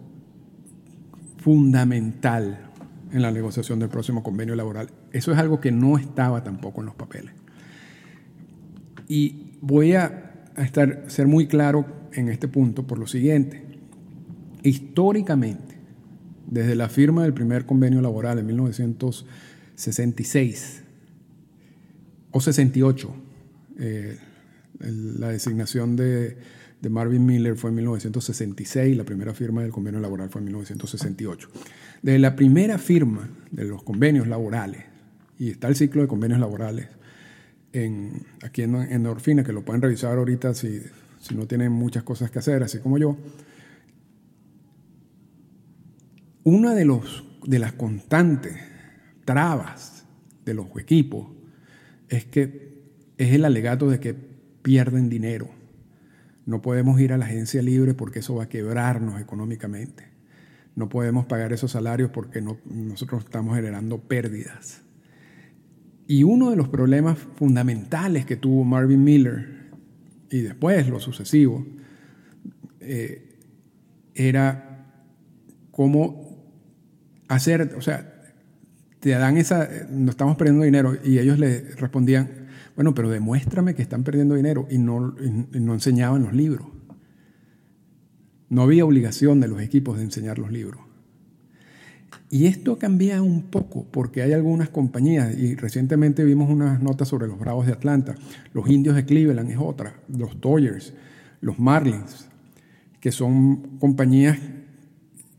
fundamental 1.39 2.69
en 3.11 3.21
la 3.21 3.31
negociación 3.31 3.79
del 3.79 3.89
próximo 3.89 4.23
convenio 4.23 4.55
laboral. 4.55 4.89
Eso 5.11 5.31
es 5.31 5.37
algo 5.37 5.59
que 5.59 5.71
no 5.71 5.97
estaba 5.97 6.43
tampoco 6.43 6.81
en 6.81 6.87
los 6.87 6.95
papeles. 6.95 7.33
Y 9.07 9.53
voy 9.61 9.93
a 9.93 10.45
estar, 10.57 11.05
ser 11.07 11.27
muy 11.27 11.47
claro 11.47 11.85
en 12.13 12.29
este 12.29 12.47
punto 12.47 12.85
por 12.85 12.99
lo 12.99 13.07
siguiente. 13.07 13.63
Históricamente, 14.63 15.75
desde 16.45 16.75
la 16.75 16.89
firma 16.89 17.23
del 17.23 17.33
primer 17.33 17.65
convenio 17.65 18.01
laboral 18.01 18.37
en 18.39 18.45
1966 18.47 20.83
o 22.31 22.41
68, 22.41 23.15
eh, 23.79 24.17
la 24.79 25.29
designación 25.29 25.95
de, 25.95 26.37
de, 26.81 26.89
Marvin 26.89 27.25
Miller 27.25 27.55
fue 27.55 27.69
en 27.69 27.77
1966, 27.77 28.95
la 28.95 29.03
primera 29.03 29.33
firma 29.33 29.61
del 29.61 29.71
convenio 29.71 29.99
laboral 29.99 30.29
fue 30.29 30.39
en 30.39 30.45
1968. 30.45 31.49
Desde 32.01 32.19
la 32.19 32.35
primera 32.35 32.77
firma 32.77 33.29
de 33.51 33.65
los 33.65 33.83
convenios 33.83 34.27
laborales, 34.27 34.85
y 35.37 35.49
está 35.49 35.67
el 35.67 35.75
ciclo 35.75 36.01
de 36.01 36.07
convenios 36.07 36.39
laborales 36.39 36.87
en, 37.73 38.25
aquí 38.43 38.63
en, 38.63 38.75
en 38.75 39.05
Orfina, 39.05 39.43
que 39.43 39.53
lo 39.53 39.63
pueden 39.63 39.81
revisar 39.81 40.17
ahorita 40.17 40.53
si, 40.53 40.81
si 41.19 41.35
no 41.35 41.47
tienen 41.47 41.71
muchas 41.71 42.03
cosas 42.03 42.31
que 42.31 42.39
hacer, 42.39 42.63
así 42.63 42.79
como 42.79 42.97
yo, 42.97 43.17
una 46.43 46.73
de, 46.73 46.85
los, 46.85 47.25
de 47.45 47.59
las 47.59 47.73
constantes 47.73 48.55
trabas 49.25 50.05
de 50.45 50.53
los 50.53 50.67
equipos 50.79 51.27
es 52.07 52.25
que 52.25 52.81
es 53.17 53.33
el 53.33 53.45
alegato 53.45 53.89
de 53.89 53.99
que 53.99 54.15
pierden 54.15 55.09
dinero. 55.09 55.49
No 56.49 56.63
podemos 56.63 56.99
ir 56.99 57.13
a 57.13 57.17
la 57.19 57.25
agencia 57.25 57.61
libre 57.61 57.93
porque 57.93 58.19
eso 58.19 58.33
va 58.33 58.45
a 58.45 58.49
quebrarnos 58.49 59.21
económicamente. 59.21 60.05
No 60.73 60.89
podemos 60.89 61.27
pagar 61.27 61.53
esos 61.53 61.73
salarios 61.73 62.09
porque 62.09 62.41
nosotros 62.41 63.23
estamos 63.23 63.55
generando 63.55 63.99
pérdidas. 63.99 64.81
Y 66.07 66.23
uno 66.23 66.49
de 66.49 66.55
los 66.55 66.67
problemas 66.67 67.19
fundamentales 67.35 68.25
que 68.25 68.35
tuvo 68.35 68.63
Marvin 68.63 69.03
Miller 69.03 69.69
y 70.31 70.39
después 70.39 70.89
lo 70.89 70.99
sucesivo 70.99 71.67
eh, 72.79 73.37
era 74.15 74.87
cómo 75.69 76.51
hacer, 77.27 77.75
o 77.77 77.81
sea, 77.81 78.23
te 78.99 79.11
dan 79.11 79.37
esa, 79.37 79.69
no 79.91 80.09
estamos 80.09 80.35
perdiendo 80.35 80.63
dinero 80.63 80.97
y 81.03 81.19
ellos 81.19 81.37
le 81.37 81.61
respondían, 81.75 82.38
bueno, 82.79 82.95
pero 82.95 83.09
demuéstrame 83.09 83.75
que 83.75 83.81
están 83.81 84.05
perdiendo 84.05 84.35
dinero 84.35 84.65
y 84.71 84.77
no, 84.77 85.13
no 85.51 85.73
enseñaban 85.73 86.23
los 86.23 86.31
libros. 86.31 86.65
No 88.47 88.61
había 88.61 88.85
obligación 88.85 89.41
de 89.41 89.49
los 89.49 89.61
equipos 89.61 89.97
de 89.97 90.05
enseñar 90.05 90.39
los 90.39 90.49
libros. 90.49 90.79
Y 92.29 92.45
esto 92.45 92.79
cambia 92.79 93.21
un 93.21 93.41
poco 93.41 93.85
porque 93.91 94.21
hay 94.21 94.31
algunas 94.31 94.69
compañías, 94.69 95.37
y 95.37 95.55
recientemente 95.55 96.23
vimos 96.23 96.49
unas 96.49 96.81
notas 96.81 97.09
sobre 97.09 97.27
los 97.27 97.37
Bravos 97.37 97.65
de 97.65 97.73
Atlanta, 97.73 98.15
los 98.53 98.69
Indios 98.69 98.95
de 98.95 99.03
Cleveland 99.03 99.51
es 99.51 99.57
otra, 99.59 99.95
los 100.07 100.39
Dodgers, 100.39 100.93
los 101.41 101.59
Marlins, 101.59 102.29
que 103.01 103.11
son 103.11 103.77
compañías 103.79 104.39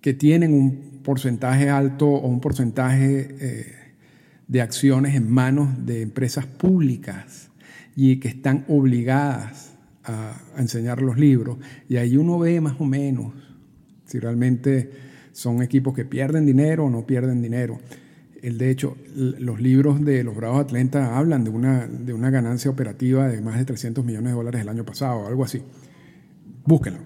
que 0.03 0.13
tienen 0.13 0.53
un 0.53 1.01
porcentaje 1.03 1.71
alto 1.71 2.07
o 2.07 2.29
un 2.29 2.43
porcentaje 2.43 3.35
eh, 3.41 3.80
de 4.51 4.61
acciones 4.61 5.15
en 5.15 5.31
manos 5.31 5.87
de 5.87 6.03
empresas 6.03 6.45
públicas. 6.45 7.47
y 7.97 8.19
que 8.19 8.29
están 8.29 8.65
obligadas 8.69 9.75
a, 10.05 10.41
enseñar 10.57 11.03
los 11.03 11.19
libros. 11.19 11.59
Y 11.89 11.97
ahí 11.97 12.17
uno 12.17 12.39
ve 12.39 12.61
más 12.61 12.81
o 12.81 12.85
menos 12.85 13.35
si 14.07 14.19
realmente 14.19 14.91
son 15.33 15.63
equipos 15.63 15.93
que 15.95 16.05
pierden 16.05 16.47
dinero 16.47 16.87
o 16.87 16.91
no 16.91 17.07
pierden 17.07 17.43
dinero. 17.43 17.79
El, 18.43 18.59
de 18.59 18.71
hecho, 18.71 18.97
los 19.15 19.61
libros 19.61 20.03
de 20.05 20.25
los 20.25 20.35
Bravos 20.35 20.61
Atlanta 20.61 21.19
hablan 21.19 21.45
de 21.45 21.51
una, 21.51 21.87
de 21.87 22.15
una 22.15 22.31
ganancia 22.31 22.71
operativa 22.71 23.29
de 23.29 23.41
más 23.41 23.59
de 23.59 23.65
300 23.67 24.05
millones 24.05 24.31
de 24.31 24.37
dólares 24.37 24.63
el 24.63 24.69
año 24.69 24.85
pasado, 24.85 25.27
algo 25.27 25.45
así. 25.45 25.61
Búsquenlo. 26.65 27.01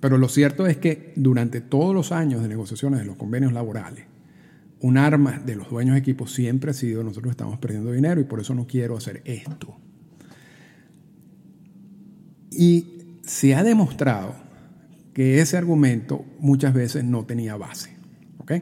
Pero 0.00 0.18
lo 0.18 0.28
cierto 0.28 0.66
es 0.66 0.78
que 0.78 1.12
durante 1.14 1.60
todos 1.60 1.94
los 1.94 2.10
años 2.10 2.42
de 2.42 2.48
negociaciones 2.48 3.00
de 3.00 3.06
los 3.06 3.16
convenios 3.16 3.52
laborales, 3.52 4.06
un 4.84 4.98
arma 4.98 5.38
de 5.38 5.56
los 5.56 5.70
dueños 5.70 5.94
de 5.94 6.00
equipos 6.00 6.34
siempre 6.34 6.70
ha 6.70 6.74
sido 6.74 7.02
nosotros 7.02 7.30
estamos 7.30 7.58
perdiendo 7.58 7.90
dinero 7.90 8.20
y 8.20 8.24
por 8.24 8.40
eso 8.40 8.54
no 8.54 8.66
quiero 8.66 8.98
hacer 8.98 9.22
esto. 9.24 9.74
Y 12.50 13.18
se 13.22 13.54
ha 13.54 13.62
demostrado 13.62 14.34
que 15.14 15.40
ese 15.40 15.56
argumento 15.56 16.26
muchas 16.38 16.74
veces 16.74 17.02
no 17.02 17.24
tenía 17.24 17.56
base, 17.56 17.96
¿ok? 18.36 18.52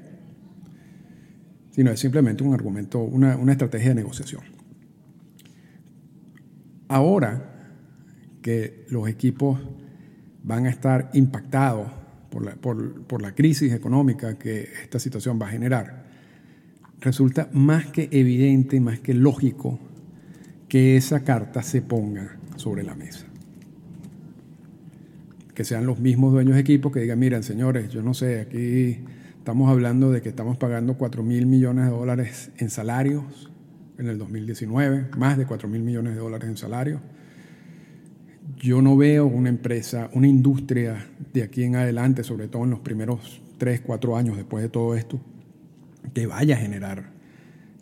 Sino 1.72 1.90
es 1.90 1.98
simplemente 1.98 2.44
un 2.44 2.54
argumento, 2.54 3.00
una, 3.00 3.34
estrategia 3.50 3.88
de 3.88 3.96
negociación. 3.96 4.42
Ahora 6.86 7.80
que 8.42 8.86
los 8.90 9.08
equipos 9.08 9.58
van 10.44 10.66
a 10.66 10.70
estar 10.70 11.10
impactados 11.14 11.90
por 12.30 12.44
la, 12.44 12.54
por 12.54 13.22
la 13.22 13.34
crisis 13.34 13.72
económica 13.72 14.38
que 14.38 14.68
esta 14.84 15.00
situación 15.00 15.40
va 15.42 15.48
a 15.48 15.50
generar, 15.50 16.01
resulta 17.02 17.48
más 17.52 17.86
que 17.86 18.08
evidente, 18.12 18.80
más 18.80 19.00
que 19.00 19.12
lógico 19.12 19.78
que 20.68 20.96
esa 20.96 21.24
carta 21.24 21.62
se 21.62 21.82
ponga 21.82 22.38
sobre 22.56 22.82
la 22.82 22.94
mesa. 22.94 23.26
Que 25.54 25.64
sean 25.64 25.84
los 25.84 25.98
mismos 25.98 26.32
dueños 26.32 26.54
de 26.54 26.60
equipo 26.60 26.90
que 26.90 27.00
digan, 27.00 27.18
miren 27.18 27.42
señores, 27.42 27.90
yo 27.90 28.02
no 28.02 28.14
sé, 28.14 28.40
aquí 28.40 29.04
estamos 29.36 29.70
hablando 29.70 30.10
de 30.10 30.22
que 30.22 30.30
estamos 30.30 30.56
pagando 30.56 30.96
4 30.96 31.22
mil 31.22 31.46
millones 31.46 31.84
de 31.84 31.90
dólares 31.90 32.50
en 32.56 32.70
salarios 32.70 33.50
en 33.98 34.06
el 34.08 34.16
2019, 34.16 35.08
más 35.18 35.36
de 35.36 35.44
4 35.44 35.68
mil 35.68 35.82
millones 35.82 36.14
de 36.14 36.20
dólares 36.20 36.48
en 36.48 36.56
salarios. 36.56 37.00
Yo 38.56 38.80
no 38.80 38.96
veo 38.96 39.26
una 39.26 39.48
empresa, 39.48 40.08
una 40.14 40.28
industria 40.28 41.08
de 41.32 41.42
aquí 41.42 41.64
en 41.64 41.76
adelante, 41.76 42.22
sobre 42.22 42.48
todo 42.48 42.64
en 42.64 42.70
los 42.70 42.80
primeros 42.80 43.42
3, 43.58 43.80
4 43.80 44.16
años 44.16 44.36
después 44.36 44.62
de 44.62 44.68
todo 44.68 44.94
esto, 44.94 45.20
que 46.14 46.26
vaya 46.26 46.56
a 46.56 46.58
generar 46.58 47.10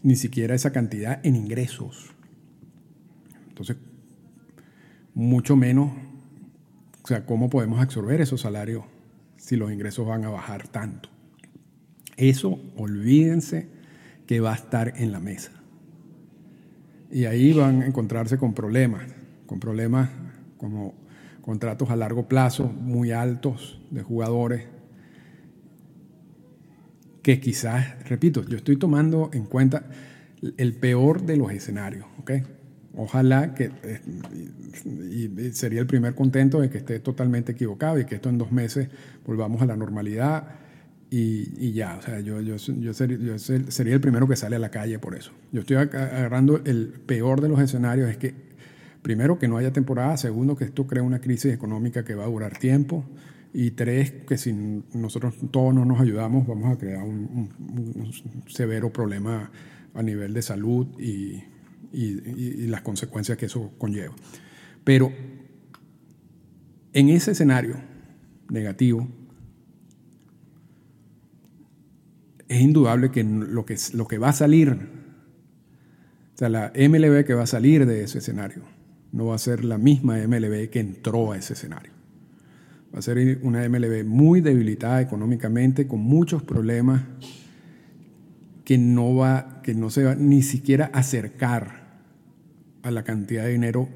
ni 0.02 0.16
siquiera 0.16 0.54
esa 0.54 0.72
cantidad 0.72 1.20
en 1.24 1.36
ingresos. 1.36 2.12
Entonces, 3.48 3.76
mucho 5.14 5.56
menos, 5.56 5.92
o 7.02 7.06
sea, 7.06 7.26
¿cómo 7.26 7.50
podemos 7.50 7.80
absorber 7.80 8.20
esos 8.20 8.40
salarios 8.40 8.84
si 9.36 9.56
los 9.56 9.72
ingresos 9.72 10.06
van 10.06 10.24
a 10.24 10.30
bajar 10.30 10.68
tanto? 10.68 11.08
Eso, 12.16 12.60
olvídense 12.76 13.68
que 14.26 14.40
va 14.40 14.52
a 14.52 14.56
estar 14.56 14.94
en 14.96 15.12
la 15.12 15.20
mesa. 15.20 15.52
Y 17.10 17.24
ahí 17.24 17.52
van 17.52 17.82
a 17.82 17.86
encontrarse 17.86 18.38
con 18.38 18.54
problemas, 18.54 19.02
con 19.46 19.58
problemas 19.58 20.10
como 20.56 20.94
contratos 21.40 21.90
a 21.90 21.96
largo 21.96 22.28
plazo 22.28 22.68
muy 22.68 23.10
altos 23.10 23.80
de 23.90 24.02
jugadores 24.02 24.64
que 27.30 27.40
quizás, 27.40 27.86
repito, 28.08 28.44
yo 28.44 28.56
estoy 28.56 28.76
tomando 28.76 29.30
en 29.32 29.44
cuenta 29.44 29.84
el 30.56 30.74
peor 30.74 31.22
de 31.22 31.36
los 31.36 31.52
escenarios, 31.52 32.04
¿ok? 32.18 32.32
Ojalá 32.96 33.54
que, 33.54 33.70
eh, 33.84 34.00
y 34.84 35.52
sería 35.52 35.78
el 35.78 35.86
primer 35.86 36.16
contento 36.16 36.60
de 36.60 36.70
que 36.70 36.78
esté 36.78 36.98
totalmente 36.98 37.52
equivocado 37.52 38.00
y 38.00 38.04
que 38.04 38.16
esto 38.16 38.30
en 38.30 38.38
dos 38.38 38.50
meses 38.50 38.88
volvamos 39.24 39.62
a 39.62 39.66
la 39.66 39.76
normalidad 39.76 40.48
y, 41.08 41.72
ya, 41.72 41.98
o 41.98 42.02
sea, 42.02 42.18
yo, 42.18 42.40
yo, 42.40 42.56
yo, 42.56 42.92
sería 43.38 43.94
el 43.94 44.00
primero 44.00 44.26
que 44.26 44.34
sale 44.34 44.56
a 44.56 44.60
la 44.60 44.70
calle 44.70 44.98
por 44.98 45.14
eso. 45.14 45.30
Yo 45.52 45.60
estoy 45.60 45.76
agarrando 45.76 46.60
el 46.64 46.88
peor 46.88 47.40
de 47.40 47.48
los 47.48 47.60
escenarios, 47.60 48.10
es 48.10 48.16
que 48.16 48.34
primero 49.02 49.38
que 49.38 49.46
no 49.46 49.56
haya 49.56 49.72
temporada, 49.72 50.16
segundo 50.16 50.56
que 50.56 50.64
esto 50.64 50.88
crea 50.88 51.04
una 51.04 51.20
crisis 51.20 51.52
económica 51.52 52.04
que 52.04 52.16
va 52.16 52.24
a 52.24 52.28
durar 52.28 52.58
tiempo, 52.58 53.04
y 53.52 53.72
tres, 53.72 54.12
que 54.26 54.38
si 54.38 54.52
nosotros 54.52 55.34
todos 55.50 55.74
no 55.74 55.84
nos 55.84 56.00
ayudamos, 56.00 56.46
vamos 56.46 56.72
a 56.72 56.78
crear 56.78 57.02
un, 57.02 57.50
severo 58.46 58.92
problema 58.92 59.50
a 59.94 60.02
nivel 60.02 60.32
de 60.34 60.42
salud 60.42 60.86
y, 60.98 61.44
las 61.92 62.82
consecuencias 62.82 63.36
que 63.36 63.46
eso 63.46 63.72
conlleva. 63.76 64.14
Pero 64.84 65.12
en 66.92 67.08
ese 67.08 67.32
escenario 67.32 67.76
negativo, 68.48 69.08
es 72.46 72.60
indudable 72.60 73.10
que 73.10 73.24
lo 73.24 73.64
que, 73.64 73.76
lo 73.94 74.06
que 74.06 74.18
va 74.18 74.28
a 74.28 74.32
salir, 74.32 74.70
o 76.34 76.36
sea, 76.36 76.48
la 76.48 76.72
MLB 76.76 77.24
que 77.24 77.34
va 77.34 77.42
a 77.42 77.46
salir 77.46 77.86
de 77.86 78.04
ese 78.04 78.18
escenario, 78.18 78.62
no 79.12 79.26
va 79.26 79.34
a 79.34 79.38
ser 79.38 79.64
la 79.64 79.78
misma 79.78 80.16
MLB 80.18 80.70
que 80.70 80.80
entró 80.80 81.32
a 81.32 81.36
ese 81.36 81.54
escenario. 81.54 81.99
Va 82.94 82.98
a 82.98 83.02
ser 83.02 83.38
una 83.42 83.68
MLB 83.68 84.04
muy 84.04 84.40
debilitada 84.40 85.00
económicamente, 85.00 85.86
con 85.86 86.00
muchos 86.00 86.42
problemas, 86.42 87.02
que 88.64 88.78
no, 88.78 89.14
va, 89.14 89.60
que 89.62 89.74
no 89.74 89.90
se 89.90 90.04
va 90.04 90.14
ni 90.14 90.42
siquiera 90.42 90.90
acercar 90.92 91.80
a 92.82 92.90
la 92.90 93.02
cantidad 93.02 93.44
de 93.44 93.52
dinero 93.52 93.88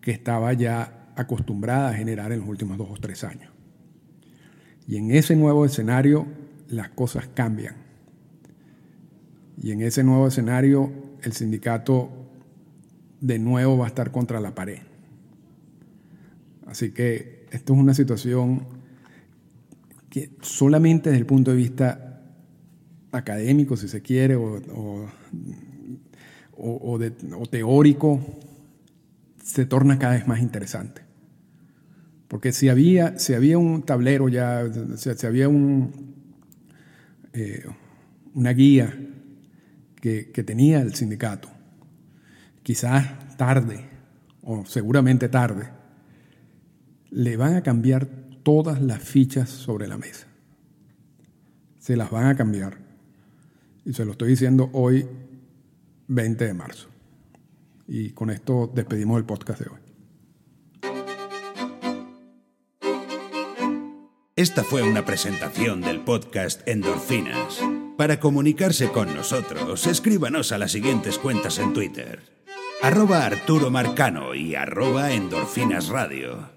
que 0.00 0.10
estaba 0.10 0.52
ya 0.52 1.12
acostumbrada 1.16 1.90
a 1.90 1.94
generar 1.94 2.32
en 2.32 2.40
los 2.40 2.48
últimos 2.48 2.78
dos 2.78 2.88
o 2.90 2.96
tres 3.00 3.24
años. 3.24 3.50
Y 4.86 4.96
en 4.96 5.10
ese 5.10 5.34
nuevo 5.34 5.64
escenario 5.64 6.26
las 6.68 6.90
cosas 6.90 7.28
cambian. 7.34 7.74
Y 9.60 9.72
en 9.72 9.80
ese 9.80 10.04
nuevo 10.04 10.28
escenario 10.28 10.92
el 11.22 11.32
sindicato 11.32 12.10
de 13.20 13.38
nuevo 13.38 13.78
va 13.78 13.86
a 13.86 13.88
estar 13.88 14.12
contra 14.12 14.40
la 14.40 14.54
pared. 14.54 14.78
Así 16.66 16.92
que 16.92 17.35
esto 17.50 17.74
es 17.74 17.78
una 17.78 17.94
situación 17.94 18.66
que 20.10 20.30
solamente 20.40 21.10
desde 21.10 21.20
el 21.20 21.26
punto 21.26 21.50
de 21.50 21.56
vista 21.56 22.22
académico, 23.12 23.76
si 23.76 23.88
se 23.88 24.02
quiere, 24.02 24.36
o, 24.36 25.10
teórico, 27.50 28.20
se 29.42 29.66
torna 29.66 29.98
cada 29.98 30.14
vez 30.14 30.26
más 30.26 30.40
interesante. 30.40 31.02
Porque 32.28 32.52
si 32.52 32.68
había, 32.68 33.18
si 33.18 33.34
había 33.34 33.58
un 33.58 33.82
tablero 33.82 34.28
ya, 34.28 34.64
si, 34.96 35.26
había 35.26 35.48
un, 35.48 36.14
eh, 37.32 37.64
una 38.34 38.50
guía 38.50 38.98
que, 40.00 40.30
que 40.32 40.42
tenía 40.42 40.80
el 40.80 40.94
sindicato, 40.94 41.48
quizás 42.62 43.36
tarde, 43.36 43.84
o 44.42 44.64
seguramente 44.64 45.28
tarde, 45.28 45.68
le 47.10 47.36
van 47.36 47.54
a 47.54 47.62
cambiar 47.62 48.06
todas 48.42 48.80
las 48.80 49.02
fichas 49.02 49.50
sobre 49.50 49.86
la 49.88 49.98
mesa. 49.98 50.26
Se 51.78 51.96
las 51.96 52.10
van 52.10 52.26
a 52.26 52.36
cambiar. 52.36 52.78
Y 53.84 53.92
se 53.92 54.04
lo 54.04 54.12
estoy 54.12 54.30
diciendo 54.30 54.70
hoy, 54.72 55.06
20 56.08 56.44
de 56.44 56.54
marzo. 56.54 56.88
Y 57.86 58.10
con 58.10 58.30
esto 58.30 58.70
despedimos 58.74 59.18
el 59.18 59.24
podcast 59.24 59.60
de 59.60 59.70
hoy. 59.70 59.80
Esta 64.34 64.64
fue 64.64 64.82
una 64.82 65.04
presentación 65.04 65.80
del 65.80 66.00
podcast 66.00 66.66
Endorfinas. 66.68 67.60
Para 67.96 68.20
comunicarse 68.20 68.90
con 68.90 69.14
nosotros, 69.14 69.86
escríbanos 69.86 70.52
a 70.52 70.58
las 70.58 70.72
siguientes 70.72 71.18
cuentas 71.18 71.58
en 71.58 71.72
Twitter. 71.72 72.20
Arroba 72.82 73.24
Arturo 73.24 73.70
Marcano 73.70 74.34
y 74.34 74.54
arroba 74.54 75.12
Endorfinas 75.12 75.88
Radio. 75.88 76.55